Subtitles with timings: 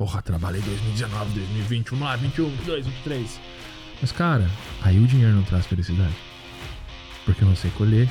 [0.00, 3.40] Porra, trabalhei 2019, 2020, vamos lá, 21, 22, 23.
[4.00, 6.16] Mas, cara, aí o dinheiro não traz felicidade.
[7.26, 8.08] Porque eu não sei colher.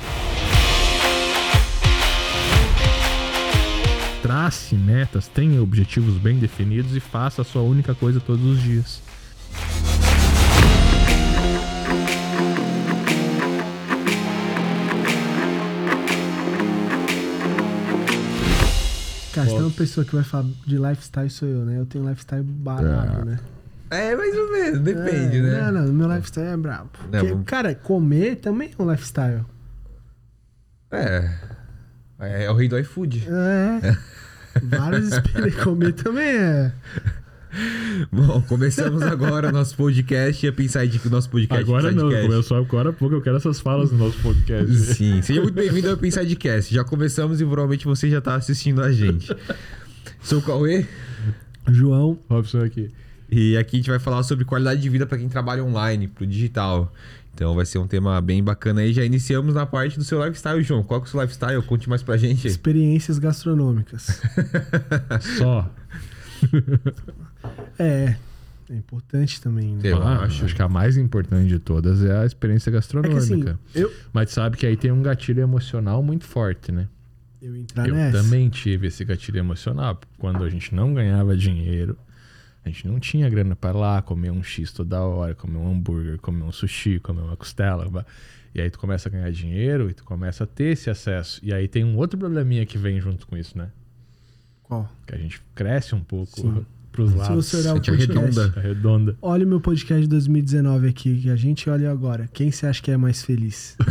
[4.22, 9.02] Trace metas, tenha objetivos bem definidos e faça a sua única coisa todos os dias.
[19.70, 21.78] Uma pessoa que vai falar de lifestyle, sou eu, né?
[21.78, 23.24] Eu tenho lifestyle barato, É.
[23.24, 23.38] né?
[23.90, 25.70] É, mais ou menos, depende, É, né?
[25.72, 26.90] Não, não, meu lifestyle é brabo.
[27.04, 29.44] Não, Porque, vamos- cara, comer também é um lifestyle.
[30.92, 31.30] É.
[32.18, 33.26] É, é o rei do iFood.
[33.28, 33.96] É.
[34.62, 35.62] Vários experiências.
[35.64, 36.72] comer também é.
[38.12, 40.44] Bom, começamos agora nosso podcast.
[40.44, 42.28] Ia pensar de que o nosso podcast Agora não, Pisadecast.
[42.28, 44.72] começou agora há pouco, eu quero essas falas no nosso podcast.
[44.94, 46.72] Sim, seja muito bem-vindo ao Pensadcast.
[46.72, 49.34] Já começamos e provavelmente você já tá assistindo a gente.
[50.22, 50.86] Sou o Cauê
[51.68, 52.90] João, Robson aqui.
[53.30, 56.26] e aqui a gente vai falar sobre qualidade de vida para quem trabalha online, pro
[56.26, 56.92] digital.
[57.34, 58.92] Então vai ser um tema bem bacana aí.
[58.92, 60.82] Já iniciamos na parte do seu lifestyle, João.
[60.82, 61.62] Qual que é o seu lifestyle?
[61.62, 62.46] Conte mais pra gente.
[62.46, 64.20] experiências gastronômicas.
[65.38, 65.70] Só.
[67.78, 68.16] É.
[68.68, 69.80] É importante também, né?
[69.82, 70.44] Eu Ah, acho.
[70.44, 73.18] acho que a mais importante de todas é a experiência É que gastronômica.
[73.18, 76.86] assim, eu, Mas sabe que aí tem um gatilho emocional muito forte, né?
[77.42, 78.22] eu entrar eu nessa.
[78.22, 79.98] também tive esse gatilho emocional.
[80.18, 81.96] Quando a gente não ganhava dinheiro,
[82.64, 86.18] a gente não tinha grana para lá comer um X toda hora, comer um hambúrguer,
[86.20, 88.06] comer um sushi, comer uma costela.
[88.54, 91.40] E aí tu começa a ganhar dinheiro e tu começa a ter esse acesso.
[91.42, 93.70] E aí tem um outro probleminha que vem junto com isso, né?
[94.70, 94.88] Qual?
[95.04, 97.44] Que a gente cresce um pouco pros Se lados.
[97.46, 98.52] você olhar o gente podcast, arredonda.
[98.56, 99.16] Arredonda.
[99.20, 102.28] olha o meu podcast de 2019 aqui, que a gente olha agora.
[102.32, 103.76] Quem você acha que é mais feliz?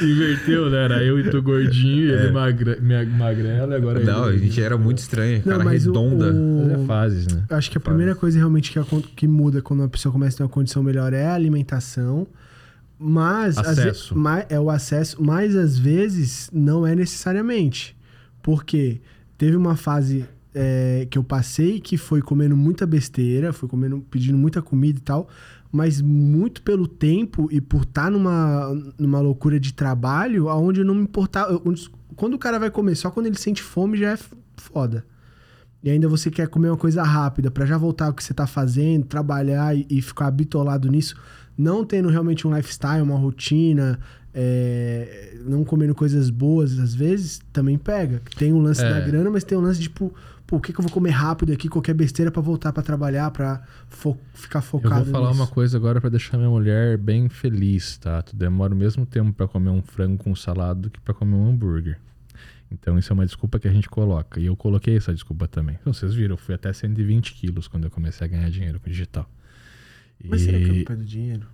[0.00, 0.84] Inverteu, né?
[0.84, 2.80] Era eu e tu gordinho, e ele magre...
[2.80, 4.04] magrelo, e agora É.
[4.04, 5.62] Não, a gente era muito estranho, cara.
[5.64, 6.28] mas o- redonda.
[6.28, 7.44] É o, fases, né?
[7.50, 10.38] Acho que a primeira coisa realmente que, acon- que muda quando uma pessoa começa a
[10.38, 12.26] ter uma condição melhor é a alimentação.
[12.98, 14.16] Mas às ve- Acesso.
[14.16, 17.96] ma- é o acesso, mas às vezes não é necessariamente.
[18.42, 19.00] Porque
[19.36, 20.24] teve uma fase
[20.54, 25.02] é, que eu passei que foi comendo muita besteira, foi comendo, pedindo muita comida e
[25.02, 25.28] tal,
[25.70, 30.94] mas muito pelo tempo e por estar numa, numa loucura de trabalho, aonde eu não
[30.94, 31.60] me importava.
[32.14, 34.18] quando o cara vai comer, só quando ele sente fome já é
[34.56, 35.04] foda.
[35.82, 38.46] E ainda você quer comer uma coisa rápida pra já voltar ao que você tá
[38.46, 41.14] fazendo, trabalhar e, e ficar bitolado nisso,
[41.56, 43.98] não tendo realmente um lifestyle, uma rotina,
[44.34, 48.20] é, não comendo coisas boas, às vezes, também pega.
[48.36, 48.88] Tem o lance É.
[48.88, 50.14] da grana, mas tem o lance de, tipo,
[50.46, 53.30] pô, o que, que eu vou comer rápido aqui, qualquer besteira pra voltar pra trabalhar,
[53.30, 55.40] pra fo- ficar Eu focado vou falar nisso.
[55.40, 58.20] uma coisa agora pra deixar minha mulher bem feliz, tá?
[58.22, 61.34] Tu demora o mesmo tempo pra comer um frango com salada do que pra comer
[61.34, 61.98] um hambúrguer.
[62.70, 64.40] Então isso é uma desculpa que a gente coloca.
[64.40, 65.78] E eu coloquei essa desculpa também.
[65.80, 68.90] Então, vocês viram, eu fui até 120 quilos quando eu comecei a ganhar dinheiro com
[68.90, 69.28] digital.
[70.24, 71.46] Mas será que é E- eu perdo dinheiro?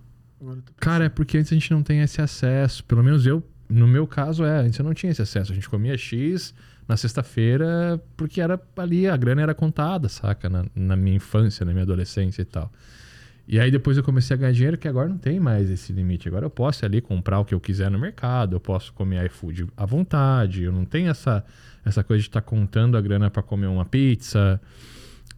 [0.77, 2.83] Cara, é porque antes a gente não tem esse acesso.
[2.83, 4.59] Pelo menos eu, no meu caso, é.
[4.59, 5.51] Antes eu não tinha esse acesso.
[5.51, 6.53] A gente comia X
[6.87, 10.49] na sexta-feira porque era ali, a grana era contada, saca?
[10.49, 12.69] Na, na minha infância, na minha adolescência e tal.
[13.47, 16.27] E aí depois eu comecei a ganhar dinheiro, que agora não tem mais esse limite.
[16.27, 19.67] Agora eu posso ali comprar o que eu quiser no mercado, eu posso comer iFood
[19.77, 20.63] à vontade.
[20.63, 21.43] Eu não tenho essa,
[21.85, 24.59] essa coisa de estar contando a grana para comer uma pizza.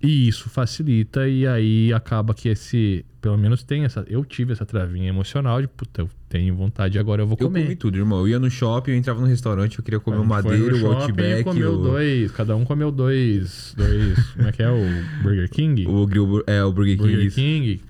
[0.05, 3.05] E isso facilita, e aí acaba que esse.
[3.19, 4.05] Pelo menos tem essa.
[4.07, 7.63] Eu tive essa travinha emocional de, puta, eu tenho vontade agora eu vou Eu comer.
[7.63, 8.19] comi tudo, irmão.
[8.19, 10.91] Eu ia no shopping, eu entrava no restaurante, eu queria comer o no Madeiro, o
[10.91, 12.31] Outback, comeu o, dois.
[12.31, 13.73] Cada um comeu dois.
[13.75, 14.19] Dois.
[14.33, 14.69] como é que é?
[14.69, 15.87] O Burger King?
[15.87, 16.07] o,
[16.45, 17.11] é, o Burger King.
[17.13, 17.31] Burger.
[17.33, 17.81] King.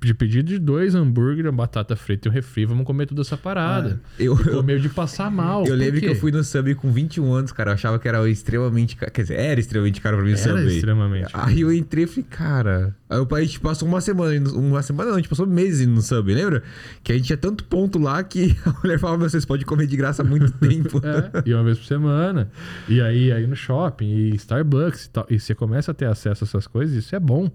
[0.00, 3.36] De pedido de dois hambúrguer, uma batata frita e um refri, vamos comer toda essa
[3.36, 4.00] parada.
[4.18, 5.64] Eu, E eu, comeu de passar mal.
[5.66, 6.12] eu lembro que quê?
[6.12, 7.70] eu fui no Subway com 21 anos, cara.
[7.70, 9.12] Eu achava que era extremamente caro.
[9.12, 10.74] Quer dizer, era extremamente caro pra mim o Era Subway.
[10.74, 11.28] extremamente.
[11.32, 12.96] Aí eu entrei e falei, cara.
[13.08, 16.34] Aí o gente passou uma semana, uma semana não, a gente passou meses no Subway,
[16.34, 16.62] lembra?
[17.04, 19.86] Que a gente tinha tanto ponto lá que a mulher falava, "Meu, vocês podem comer
[19.86, 21.00] de graça há muito tempo.
[21.04, 22.50] É, e uma vez por semana.
[22.88, 25.26] E aí, aí no shopping, e Starbucks e tal.
[25.30, 27.50] E você começa a ter acesso a essas coisas, isso é bom.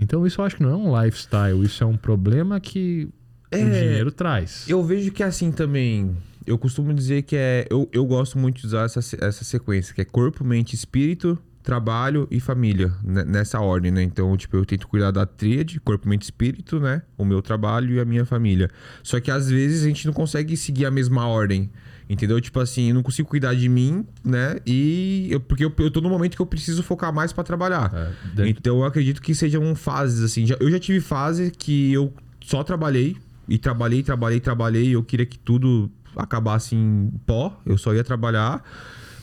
[0.00, 3.08] Então, isso eu acho que não é um lifestyle, isso é um problema que
[3.52, 4.64] o É, dinheiro traz.
[4.68, 6.16] Eu vejo que é assim também.
[6.46, 7.66] Eu costumo dizer que é.
[7.68, 12.26] Eu, eu gosto muito de usar essa, essa sequência, que é corpo, mente, espírito, trabalho
[12.30, 12.90] e família.
[13.04, 14.02] né, Nessa ordem, né?
[14.02, 17.02] Então, tipo, eu tento cuidar da tríade, corpo, mente, espírito, né?
[17.18, 18.70] O meu trabalho e a minha família.
[19.02, 21.70] Só que às vezes a gente não consegue seguir a mesma ordem.
[22.08, 22.40] Entendeu?
[22.40, 24.56] Tipo assim, eu não consigo cuidar de mim, né?
[24.66, 25.28] E.
[25.30, 27.92] Eu, porque eu, eu tô no momento que eu preciso focar mais pra trabalhar.
[27.94, 30.46] É, dentro- Então eu acredito que sejam fases, assim.
[30.46, 33.16] Já- eu já tive fase que eu só trabalhei.
[33.46, 34.94] E trabalhei, trabalhei, trabalhei.
[34.94, 37.60] Eu queria que tudo acabasse em pó.
[37.66, 38.62] Eu só ia trabalhar.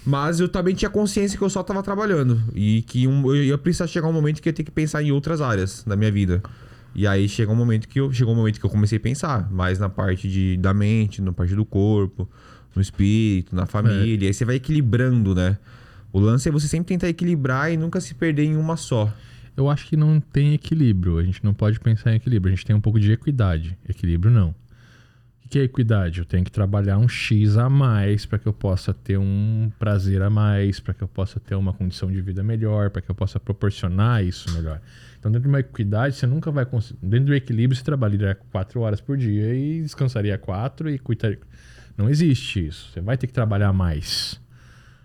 [0.06, 2.40] Mas eu também tinha consciência que eu só tava trabalhando.
[2.54, 5.02] E que um, eu ia precisar chegar um momento que eu ia ter que pensar
[5.02, 6.44] em outras áreas da minha vida.
[6.94, 9.52] E aí chegou um momento que eu, chegou um momento que eu comecei a pensar
[9.52, 12.30] mais na parte de, da mente, na parte do corpo,
[12.76, 14.26] no espírito, na família.
[14.26, 15.58] E aí você vai equilibrando, né?
[16.12, 19.12] O lance é você sempre tentar equilibrar e nunca se perder em uma só.
[19.56, 21.18] Eu acho que não tem equilíbrio.
[21.18, 22.54] A gente não pode pensar em equilíbrio.
[22.54, 23.78] A gente tem um pouco de equidade.
[23.88, 24.54] Equilíbrio não.
[25.46, 26.20] O que é equidade?
[26.20, 30.22] Eu tenho que trabalhar um X a mais para que eu possa ter um prazer
[30.24, 33.16] a mais, para que eu possa ter uma condição de vida melhor, para que eu
[33.16, 34.82] possa proporcionar isso melhor.
[35.20, 37.00] Então, dentro de uma equidade, você nunca vai conseguir.
[37.02, 41.40] Dentro do equilíbrio, você trabalharia quatro horas por dia e descansaria quatro e cuidaria.
[41.98, 42.92] Não existe isso.
[42.92, 44.40] Você vai ter que trabalhar mais.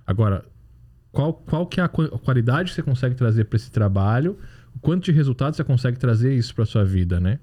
[0.06, 0.44] Agora,
[1.12, 4.38] qual, qual que é a qualidade que você consegue trazer para esse trabalho?
[4.74, 7.38] O quanto de resultado você consegue trazer isso para sua vida, né?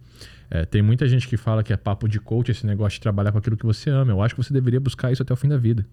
[0.50, 3.32] É, tem muita gente que fala que é papo de coach esse negócio de trabalhar
[3.32, 4.12] com aquilo que você ama.
[4.12, 5.86] Eu acho que você deveria buscar isso até o fim da vida.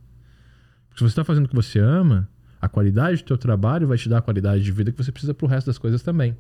[0.89, 2.29] Porque se você está fazendo o que você ama,
[2.61, 5.35] a qualidade do teu trabalho vai te dar a qualidade de vida que você precisa
[5.35, 6.37] pro resto das coisas também.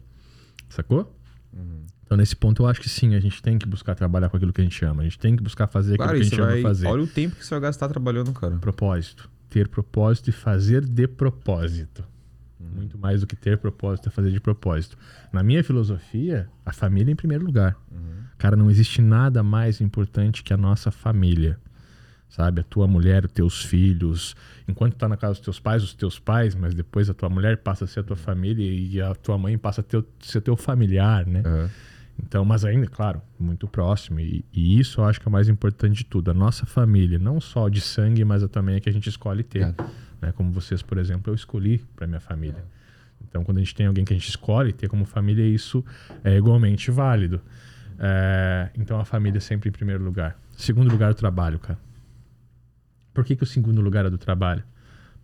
[0.68, 1.12] Sacou?
[1.52, 1.86] Uhum.
[2.04, 4.52] Então, nesse ponto, eu acho que sim, a gente tem que buscar trabalhar com aquilo
[4.52, 5.02] que a gente ama.
[5.02, 6.58] A gente tem que buscar fazer claro, aquilo que a gente vai...
[6.60, 6.86] ama fazer.
[6.86, 8.56] Olha o tempo que você vai gastar trabalhando, cara.
[8.56, 9.30] Propósito.
[9.48, 12.04] Ter propósito e fazer de propósito.
[12.60, 12.68] Uhum.
[12.76, 14.98] Muito mais do que ter propósito é fazer de propósito.
[15.32, 17.76] Na minha filosofia, a família é em primeiro lugar.
[17.90, 18.24] Uhum.
[18.36, 21.58] Cara, não existe nada mais importante que a nossa família.
[22.28, 22.60] Sabe?
[22.60, 24.34] A tua mulher, os teus filhos.
[24.66, 27.58] Enquanto tá na casa dos teus pais, os teus pais, mas depois a tua mulher
[27.58, 30.56] passa a ser a tua família e a tua mãe passa a ter, ser teu
[30.56, 31.42] familiar, né?
[31.46, 31.68] Uhum.
[32.22, 34.20] Então, mas ainda, claro, muito próximo.
[34.20, 36.30] E, e, isso eu acho que é o mais importante de tudo.
[36.30, 39.62] A nossa família, não só de sangue, mas também a que a gente escolhe ter.
[39.62, 39.74] É.
[40.20, 40.32] Né?
[40.32, 42.64] Como vocês, por exemplo, eu escolhi para minha família.
[43.28, 45.84] Então, quando a gente tem alguém que a gente escolhe ter como família, isso
[46.22, 47.40] é igualmente válido.
[47.98, 50.38] É, então, a família é sempre em primeiro lugar.
[50.56, 51.78] Segundo lugar, o trabalho, cara.
[53.12, 54.62] Por que, que o segundo lugar é do trabalho?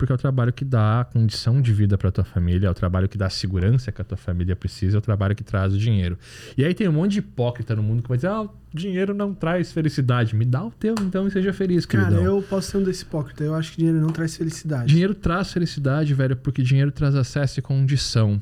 [0.01, 3.07] Porque é o trabalho que dá condição de vida para tua família, é o trabalho
[3.07, 5.79] que dá a segurança que a tua família precisa, é o trabalho que traz o
[5.79, 6.19] dinheiro.
[6.57, 9.13] E aí tem um monte de hipócrita no mundo que vai dizer: "Ah, o dinheiro
[9.13, 10.35] não traz felicidade".
[10.35, 12.13] Me dá o teu então e seja feliz, queridão.
[12.13, 13.45] Cara, eu posso ser um desse hipócrita.
[13.45, 14.87] Eu acho que dinheiro não traz felicidade.
[14.87, 18.41] Dinheiro traz felicidade, velho, porque dinheiro traz acesso e condição.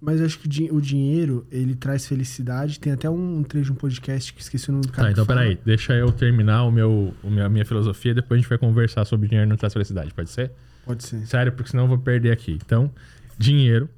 [0.00, 2.78] Mas eu acho que o dinheiro, ele traz felicidade.
[2.78, 5.08] Tem até um trecho de um podcast que esqueci o nome do cara.
[5.08, 5.58] Tá, então peraí.
[5.64, 7.12] Deixa eu terminar o meu,
[7.44, 8.14] a minha filosofia.
[8.14, 10.14] Depois a gente vai conversar sobre dinheiro não traz felicidade.
[10.14, 10.52] Pode ser?
[10.88, 11.26] Pode ser.
[11.26, 12.58] Sério, porque senão eu vou perder aqui.
[12.64, 12.90] Então,
[13.36, 13.90] dinheiro.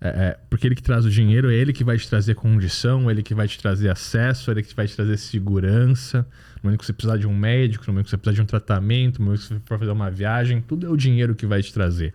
[0.00, 3.10] É, é, porque ele que traz o dinheiro, é ele que vai te trazer condição,
[3.10, 6.26] ele que vai te trazer acesso, ele que vai te trazer segurança.
[6.56, 8.46] No momento que você precisar de um médico, no momento que você precisar de um
[8.46, 11.62] tratamento, no momento que você for fazer uma viagem, tudo é o dinheiro que vai
[11.62, 12.14] te trazer.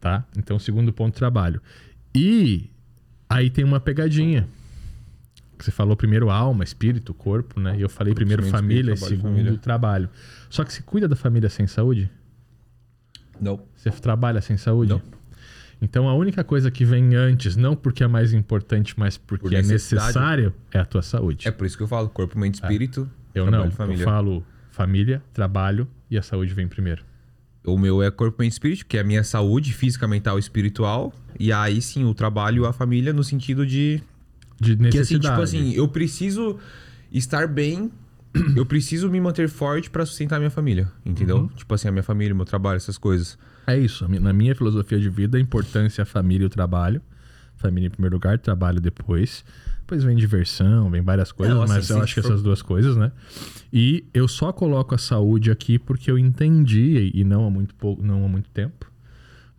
[0.00, 0.24] Tá?
[0.38, 1.60] Então, segundo ponto, trabalho.
[2.14, 2.70] E
[3.28, 4.48] aí tem uma pegadinha.
[5.58, 7.76] Você falou primeiro alma, espírito, corpo, né?
[7.76, 9.58] E eu falei primeiro família, espírito, segundo família.
[9.58, 10.08] trabalho.
[10.48, 12.10] Só que se cuida da família sem saúde?
[13.42, 13.60] Não.
[13.74, 14.92] Você trabalha sem saúde?
[14.92, 15.02] Não.
[15.80, 19.52] Então a única coisa que vem antes, não porque é mais importante, mas porque Por
[19.52, 21.48] é necessário, é a tua saúde.
[21.48, 22.64] É por isso que eu falo corpo, mente, é.
[22.64, 23.10] espírito.
[23.34, 23.40] É.
[23.40, 23.68] Eu não.
[23.72, 24.02] Família.
[24.02, 27.02] Eu falo família, trabalho e a saúde vem primeiro.
[27.64, 31.12] O meu é corpo, mente, espírito, que é a minha saúde física, mental e espiritual.
[31.38, 34.00] E aí sim, o trabalho, a família, no sentido de.
[34.60, 34.92] De necessidade.
[34.92, 36.60] Que assim, tipo assim, eu preciso
[37.10, 37.90] estar bem
[38.56, 41.38] eu preciso me manter forte para sustentar a minha família, entendeu?
[41.38, 41.48] Uhum.
[41.48, 43.38] Tipo assim, a minha família, o meu trabalho, essas coisas.
[43.66, 44.08] É isso.
[44.08, 47.00] Na minha filosofia de vida, a importância é a família e o trabalho.
[47.56, 49.44] Família em primeiro lugar, trabalho depois.
[49.80, 52.28] Depois vem diversão, vem várias coisas, Não, assim, mas eu acho que for...
[52.28, 53.12] essas duas coisas, né?
[53.72, 58.02] E eu só coloco a saúde aqui porque eu entendi, e não há muito, pouco,
[58.02, 58.90] não há muito tempo,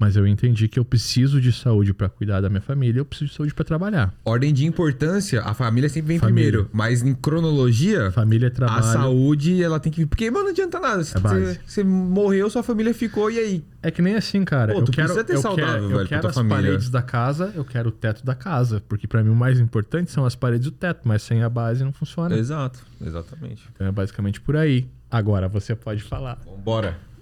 [0.04, 3.30] mas eu entendi que eu preciso de saúde para cuidar da minha família, eu preciso
[3.30, 4.14] de saúde para trabalhar.
[4.26, 6.52] Ordem de importância, a família sempre vem família.
[6.52, 8.80] primeiro, mas em cronologia, família trabalho.
[8.80, 11.02] A saúde, ela tem que vir, porque mano, não adianta nada.
[11.02, 13.64] É você, você, morreu, sua família ficou e aí?
[13.82, 14.74] É que nem assim, cara.
[14.74, 16.58] Pô, eu tu quero, precisa ter eu saudável, quero, velho, eu quero as família.
[16.58, 20.12] paredes da casa, eu quero o teto da casa, porque para mim o mais importante
[20.12, 22.36] são as paredes e o teto, mas sem a base não funciona.
[22.36, 23.64] Exato, exatamente.
[23.74, 24.86] Então é basicamente por aí.
[25.10, 26.42] Agora você pode falar.
[26.62, 27.13] Bora.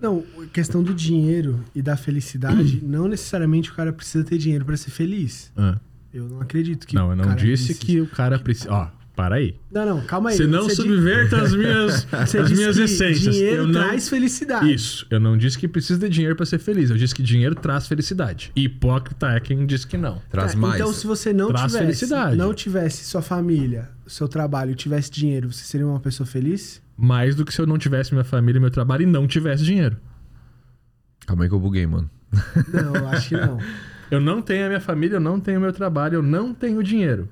[0.00, 0.22] Não,
[0.52, 4.90] questão do dinheiro e da felicidade, não necessariamente o cara precisa ter dinheiro para ser
[4.90, 5.52] feliz.
[5.56, 5.78] Ah.
[6.12, 8.72] Eu não acredito que Não, eu não disse que o cara precisa.
[8.72, 9.56] Ó, para aí.
[9.70, 10.36] Não, não, calma aí.
[10.36, 13.34] Você não Você subverta as minhas, as minhas essências.
[13.34, 13.72] Dinheiro eu não...
[13.72, 14.72] traz felicidade.
[14.72, 15.06] Isso.
[15.10, 16.90] Eu não disse que precisa de dinheiro para ser feliz.
[16.90, 18.50] Eu disse que dinheiro traz felicidade.
[18.56, 20.20] Hipócrita é quem diz que não.
[20.30, 20.74] Traz tá, mais.
[20.76, 22.36] Então, se você não traz tivesse, felicidade.
[22.36, 26.82] não tivesse sua família, seu trabalho, tivesse dinheiro, você seria uma pessoa feliz?
[26.96, 29.64] Mais do que se eu não tivesse minha família e meu trabalho e não tivesse
[29.64, 29.96] dinheiro.
[31.26, 32.10] Calma aí que eu buguei, mano.
[32.72, 33.58] Não, eu acho que não.
[34.10, 37.28] eu não tenho a minha família, eu não tenho meu trabalho, eu não tenho dinheiro.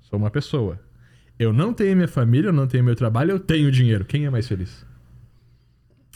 [0.00, 0.80] Sou uma pessoa.
[1.38, 4.04] Eu não tenho minha família, eu não tenho meu trabalho, eu tenho dinheiro.
[4.04, 4.84] Quem é mais feliz?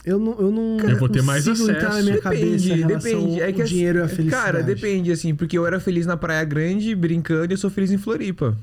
[0.05, 1.65] Eu não, eu não Eu vou ter mais acesso.
[1.65, 3.41] na minha Depende, cabeça depende.
[3.41, 4.43] É que o assim, dinheiro e a felicidade.
[4.43, 7.89] Cara, depende, assim, porque eu era feliz na Praia Grande, brincando, e eu sou feliz
[7.89, 8.57] em Floripa.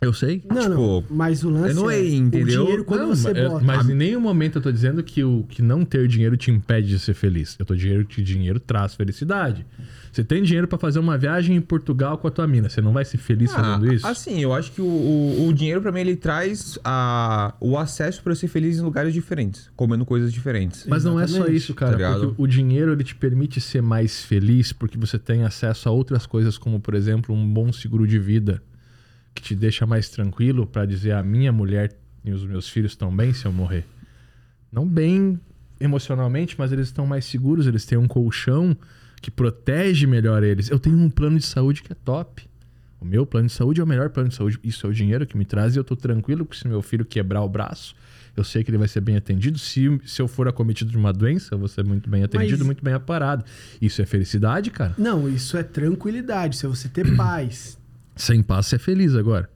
[0.00, 0.42] Eu sei.
[0.48, 1.04] Não, Tipo, não.
[1.10, 2.62] Mas o lance não é, é, entendeu?
[2.62, 3.64] o dinheiro quando Não, você mas- bota.
[3.64, 6.86] Mas em nenhum momento eu tô dizendo que, o, que não ter dinheiro te impede
[6.88, 7.56] de ser feliz.
[7.58, 9.66] Eu tô dizendo que dinheiro traz felicidade.
[10.12, 12.68] Você tem dinheiro pra fazer uma viagem em Portugal com a tua mina.
[12.68, 14.06] Você não vai ser feliz fazendo Ah, isso?
[14.06, 18.22] Assim, eu acho que o, o, o dinheiro, pra mim, ele traz a, o acesso
[18.22, 20.84] pra eu ser feliz em lugares diferentes, comendo coisas diferentes.
[20.88, 21.56] Mas não é só Exatamente.
[21.56, 21.98] isso, cara.
[21.98, 25.92] Tá porque o dinheiro ele te permite ser mais feliz porque você tem acesso a
[25.92, 28.62] outras coisas, como por exemplo um bom seguro de vida,
[29.34, 31.92] que te deixa mais tranquilo pra dizer a minha mulher
[32.24, 33.84] e os meus filhos estão bem se eu morrer.
[34.72, 35.38] Não bem
[35.80, 38.76] emocionalmente, mas eles estão mais seguros, eles têm um colchão
[39.22, 40.68] que protege melhor eles.
[40.70, 42.46] Eu tenho um plano de saúde que é top.
[43.00, 44.58] O meu plano de saúde é o melhor plano de saúde.
[44.62, 47.04] Isso é o dinheiro que me traz e eu tô tranquilo que se meu filho
[47.04, 47.94] quebrar o braço,
[48.36, 49.56] eu sei que ele vai ser bem atendido.
[49.58, 52.66] Se, se eu for acometido de uma doença, eu vou ser muito bem atendido, Mas-
[52.66, 53.44] muito bem aparado.
[53.80, 54.94] Isso é felicidade, cara.
[54.98, 57.78] Não, isso é tranquilidade, isso é você ter paz.
[58.18, 59.48] Sem você é feliz agora.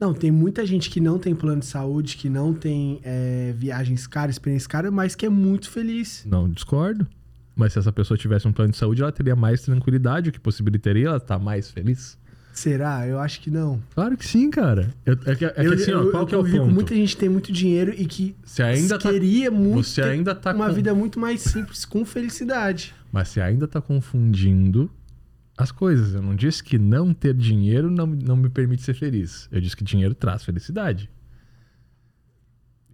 [0.00, 4.06] Não, tem muita gente que não tem plano de saúde, que não tem é, viagens
[4.06, 6.24] caras, experiências caras, mas que é muito feliz.
[6.26, 7.06] Não discordo.
[7.56, 10.38] Mas se essa pessoa tivesse um plano de saúde, ela teria mais tranquilidade, o que
[10.38, 12.16] possibilitaria ela estar mais feliz.
[12.52, 13.06] Será?
[13.06, 13.80] Eu acho que não.
[13.94, 14.92] Claro que sim, cara.
[15.06, 16.66] Eu- é que, é que eu, assim, ó, eu- qual que é o ponto?
[16.72, 20.52] muita gente tem muito dinheiro e que Você ainda tá- queria muito você ainda tá
[20.54, 22.94] uma com- vida muito mais simples, com felicidade.
[23.12, 24.90] Mas você ainda tá confundindo
[25.58, 26.14] as coisas.
[26.14, 29.48] Eu não disse que não ter dinheiro não, não me permite ser feliz.
[29.50, 31.10] Eu disse que dinheiro traz felicidade.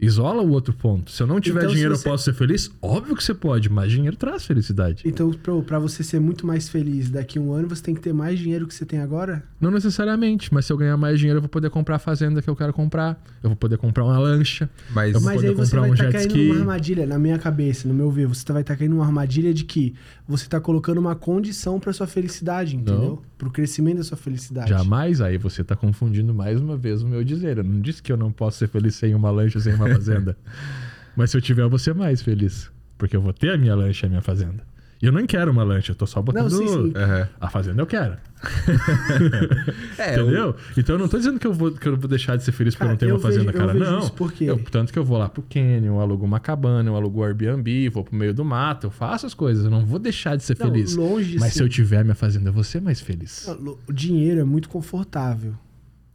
[0.00, 1.10] Isola o outro ponto.
[1.10, 2.70] Se eu não tiver Então, dinheiro, você- eu posso ser feliz?
[2.82, 5.02] Óbvio que você pode, mas dinheiro traz felicidade.
[5.06, 8.00] Então, pra- pra você ser muito mais feliz daqui a um ano, você tem que
[8.00, 9.44] ter mais dinheiro que você tem agora?
[9.60, 12.50] Não necessariamente, mas se eu ganhar mais dinheiro, eu vou poder comprar a fazenda que
[12.50, 13.22] eu quero comprar.
[13.42, 14.68] Eu vou poder comprar uma lancha.
[14.90, 16.48] Mas, Eu vou Mas poder aí você comprar vai um estar jet caindo ski.
[16.48, 19.64] numa armadilha, na minha cabeça, no meu ver, você vai estar caindo numa armadilha de
[19.64, 19.94] que
[20.26, 23.22] você tá colocando uma condição pra sua felicidade, entendeu?
[23.44, 24.70] Pro crescimento da sua felicidade.
[24.70, 27.58] Jamais, aí você tá confundindo mais uma vez o meu dizer.
[27.58, 30.34] Eu não disse que eu não posso ser feliz sem uma lancha, sem uma fazenda.
[31.14, 32.70] Mas se eu tiver, eu vou ser mais feliz.
[32.96, 34.62] Porque eu vou ter a minha lancha e a minha fazenda.
[35.02, 36.50] E eu não quero uma lancha, eu tô só botando.
[36.50, 36.92] Não, sim, sim.
[36.96, 37.28] Aham.
[37.38, 38.16] A fazenda eu quero.
[39.98, 40.56] É, eu- Entendeu?
[40.76, 42.74] Então eu não tô dizendo que eu vou, que eu vou deixar de ser feliz
[42.74, 43.78] porque eu não tenho eu uma fazenda, vejo- eu cara.
[43.78, 44.10] não.
[44.40, 47.24] Eu- tanto que eu vou lá pro Canyon, eu alugo uma cabana, eu alugo o
[47.24, 49.64] Airbnb, vou pro meio do mato, eu faço as coisas.
[49.64, 50.94] Eu não vou deixar de ser Não, feliz.
[50.96, 53.46] longe Mas se eu tiver minha fazenda, eu vou ser mais feliz.
[53.60, 55.54] Não, O dinheiro é muito confortável.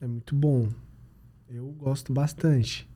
[0.02, 0.68] É muito bom.
[1.50, 2.88] Eu gosto bastante.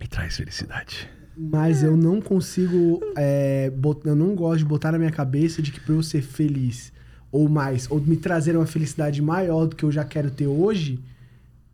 [0.00, 1.08] Me traz felicidade.
[1.36, 3.00] Mas eu não consigo.
[3.16, 6.22] é, bot- eu não gosto de botar na minha cabeça de que pra eu ser
[6.22, 6.92] feliz,
[7.34, 11.00] ou mais, ou me trazer uma felicidade maior do que eu já quero ter hoje,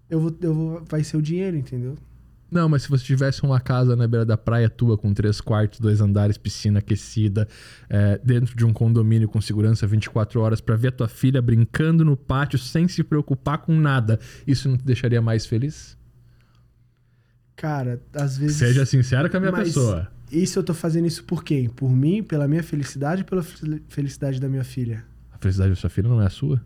[0.08, 1.98] eu vou, eu vou, vai ser o dinheiro, entendeu?
[2.50, 5.78] Não, mas se você tivesse uma casa na beira da praia tua com três quartos,
[5.78, 7.46] dois andares, piscina aquecida,
[7.90, 12.06] é, dentro de um condomínio com segurança 24 horas pra ver a tua filha brincando
[12.06, 15.94] no pátio sem se preocupar com nada, isso não te deixaria mais feliz?
[17.54, 18.56] Cara, às vezes.
[18.56, 20.10] Seja sincero com a minha Mas pessoa.
[20.32, 21.70] Isso eu tô fazendo isso por quê?
[21.76, 25.04] Por mim, pela minha felicidade e pela fel- felicidade da minha filha.
[25.40, 26.60] A felicidade da sua filha não é a sua?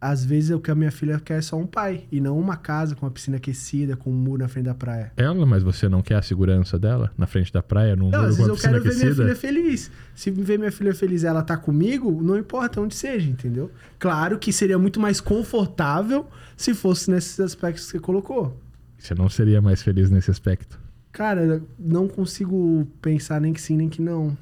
[0.00, 2.56] Às vezes o que a minha filha quer é só um pai, e não uma
[2.56, 5.12] casa com uma piscina aquecida, com um muro na frente da praia.
[5.16, 8.30] Ela, mas você não quer a segurança dela na frente da praia, num Não, muro
[8.30, 9.22] às com vezes uma eu piscina quero ver minha aquecida?
[9.24, 9.90] filha feliz.
[10.16, 13.70] Se ver minha filha feliz ela tá comigo, não importa onde seja, entendeu?
[14.00, 18.60] Claro que seria muito mais confortável se fosse nesses aspectos que você colocou.
[18.96, 20.78] Você não seria mais feliz nesse aspecto.
[21.12, 24.36] Cara, eu não consigo pensar nem que sim, nem que não.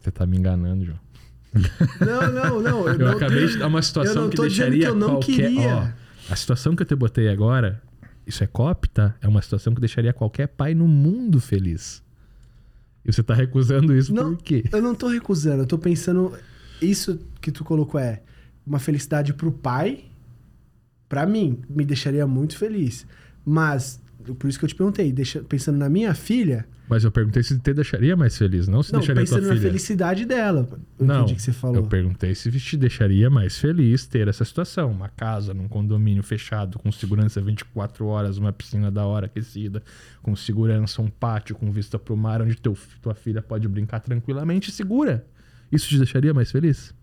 [0.00, 0.98] Você tá me enganando, João.
[2.00, 2.88] Não, não, não.
[2.88, 5.32] Eu não acabei de dar uma eu situação que deixaria que eu não qualquer.
[5.50, 5.76] queria.
[5.76, 7.82] Ó, a situação que eu te botei agora,
[8.26, 9.14] isso é cop, tá?
[9.20, 12.02] É uma situação que deixaria qualquer pai no mundo feliz.
[13.04, 14.34] E você tá recusando isso Não.
[14.34, 14.64] por quê?
[14.72, 16.32] Eu não tô recusando, eu tô pensando.
[16.80, 18.22] Isso que tu colocou é
[18.66, 20.04] uma felicidade pro pai,
[21.08, 23.06] pra mim, me deixaria muito feliz.
[23.44, 24.00] Mas,
[24.32, 27.58] por isso que eu te perguntei, deixa- pensando na minha filha, Mas eu perguntei se
[27.58, 29.68] te deixaria mais feliz, não se não, deixaria tua pensando na filha.
[29.68, 30.68] felicidade dela.
[30.98, 31.76] Eu Não, entendi que você falou.
[31.76, 34.90] eu perguntei se te deixaria mais feliz ter essa situação.
[34.92, 39.82] Uma casa num condomínio fechado, com segurança 24 horas, uma piscina da hora aquecida,
[40.22, 44.68] com segurança, um pátio com vista pro mar, onde teu, tua filha pode brincar tranquilamente
[44.70, 45.26] e segura.
[45.72, 46.94] Isso te deixaria mais feliz?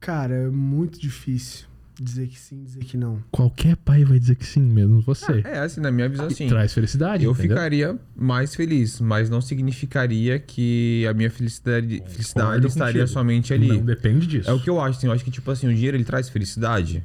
[0.00, 1.66] Cara, é muito difícil
[2.00, 3.22] dizer que sim, dizer que não.
[3.30, 5.42] Qualquer pai vai dizer que sim, mesmo você.
[5.44, 6.48] É, assim, na minha visão, E assim.
[6.48, 7.56] Traz felicidade, Eu entendeu?
[7.56, 13.06] ficaria mais feliz, mas não significaria que a minha felicidade, felicidade estaria contigo.
[13.08, 13.68] somente ali.
[13.68, 14.48] Não depende disso.
[14.50, 16.28] É o que eu acho, assim, eu acho que, tipo assim, o dinheiro ele traz
[16.28, 17.04] felicidade.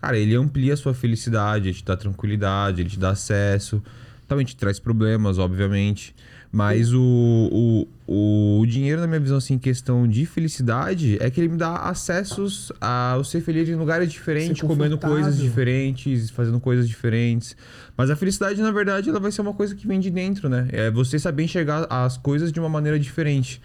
[0.00, 3.82] Cara, ele amplia a sua felicidade, ele te dá tranquilidade, ele te dá acesso.
[4.26, 6.14] Também te traz problemas, obviamente.
[6.52, 11.40] Mas o, o, o dinheiro, na minha visão, assim, em questão de felicidade, é que
[11.40, 16.58] ele me dá acessos a eu ser feliz em lugares diferentes, comendo coisas diferentes, fazendo
[16.58, 17.56] coisas diferentes.
[17.96, 20.66] Mas a felicidade, na verdade, ela vai ser uma coisa que vem de dentro, né?
[20.72, 23.62] É você saber enxergar as coisas de uma maneira diferente.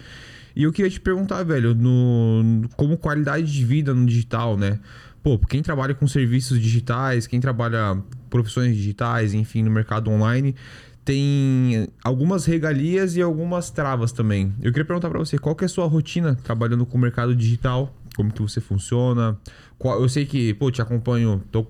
[0.56, 4.80] E eu queria te perguntar, velho, no, como qualidade de vida no digital, né?
[5.24, 7.98] Pô, quem trabalha com serviços digitais, quem trabalha
[8.30, 10.54] profissões digitais, enfim, no mercado online,
[11.06, 14.52] tem algumas regalias e algumas travas também.
[14.60, 17.36] Eu queria perguntar pra você, qual que é a sua rotina trabalhando com o mercado
[17.36, 17.96] digital?
[18.16, 19.38] Como que você funciona?
[19.78, 21.66] Qual- eu sei que, pô, te acompanho, tô,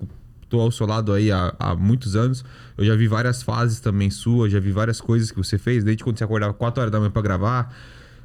[0.47, 2.45] tô ao seu lado aí há, há muitos anos.
[2.77, 6.03] Eu já vi várias fases também suas, já vi várias coisas que você fez, desde
[6.03, 7.75] quando você acordava 4 horas da manhã pra gravar.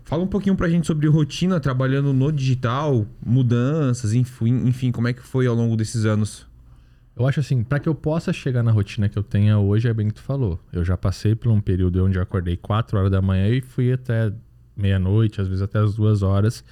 [0.05, 5.13] Fala um pouquinho pra gente sobre rotina trabalhando no digital, mudanças, enfim, enfim, como é
[5.13, 6.47] que foi ao longo desses anos?
[7.17, 9.93] Eu acho assim, para que eu possa chegar na rotina que eu tenho hoje, é
[9.93, 10.59] bem que tu falou.
[10.73, 13.93] Eu já passei por um período onde eu acordei 4 horas da manhã e fui
[13.93, 14.33] até
[14.77, 16.65] meia-noite, às vezes até as duas horas,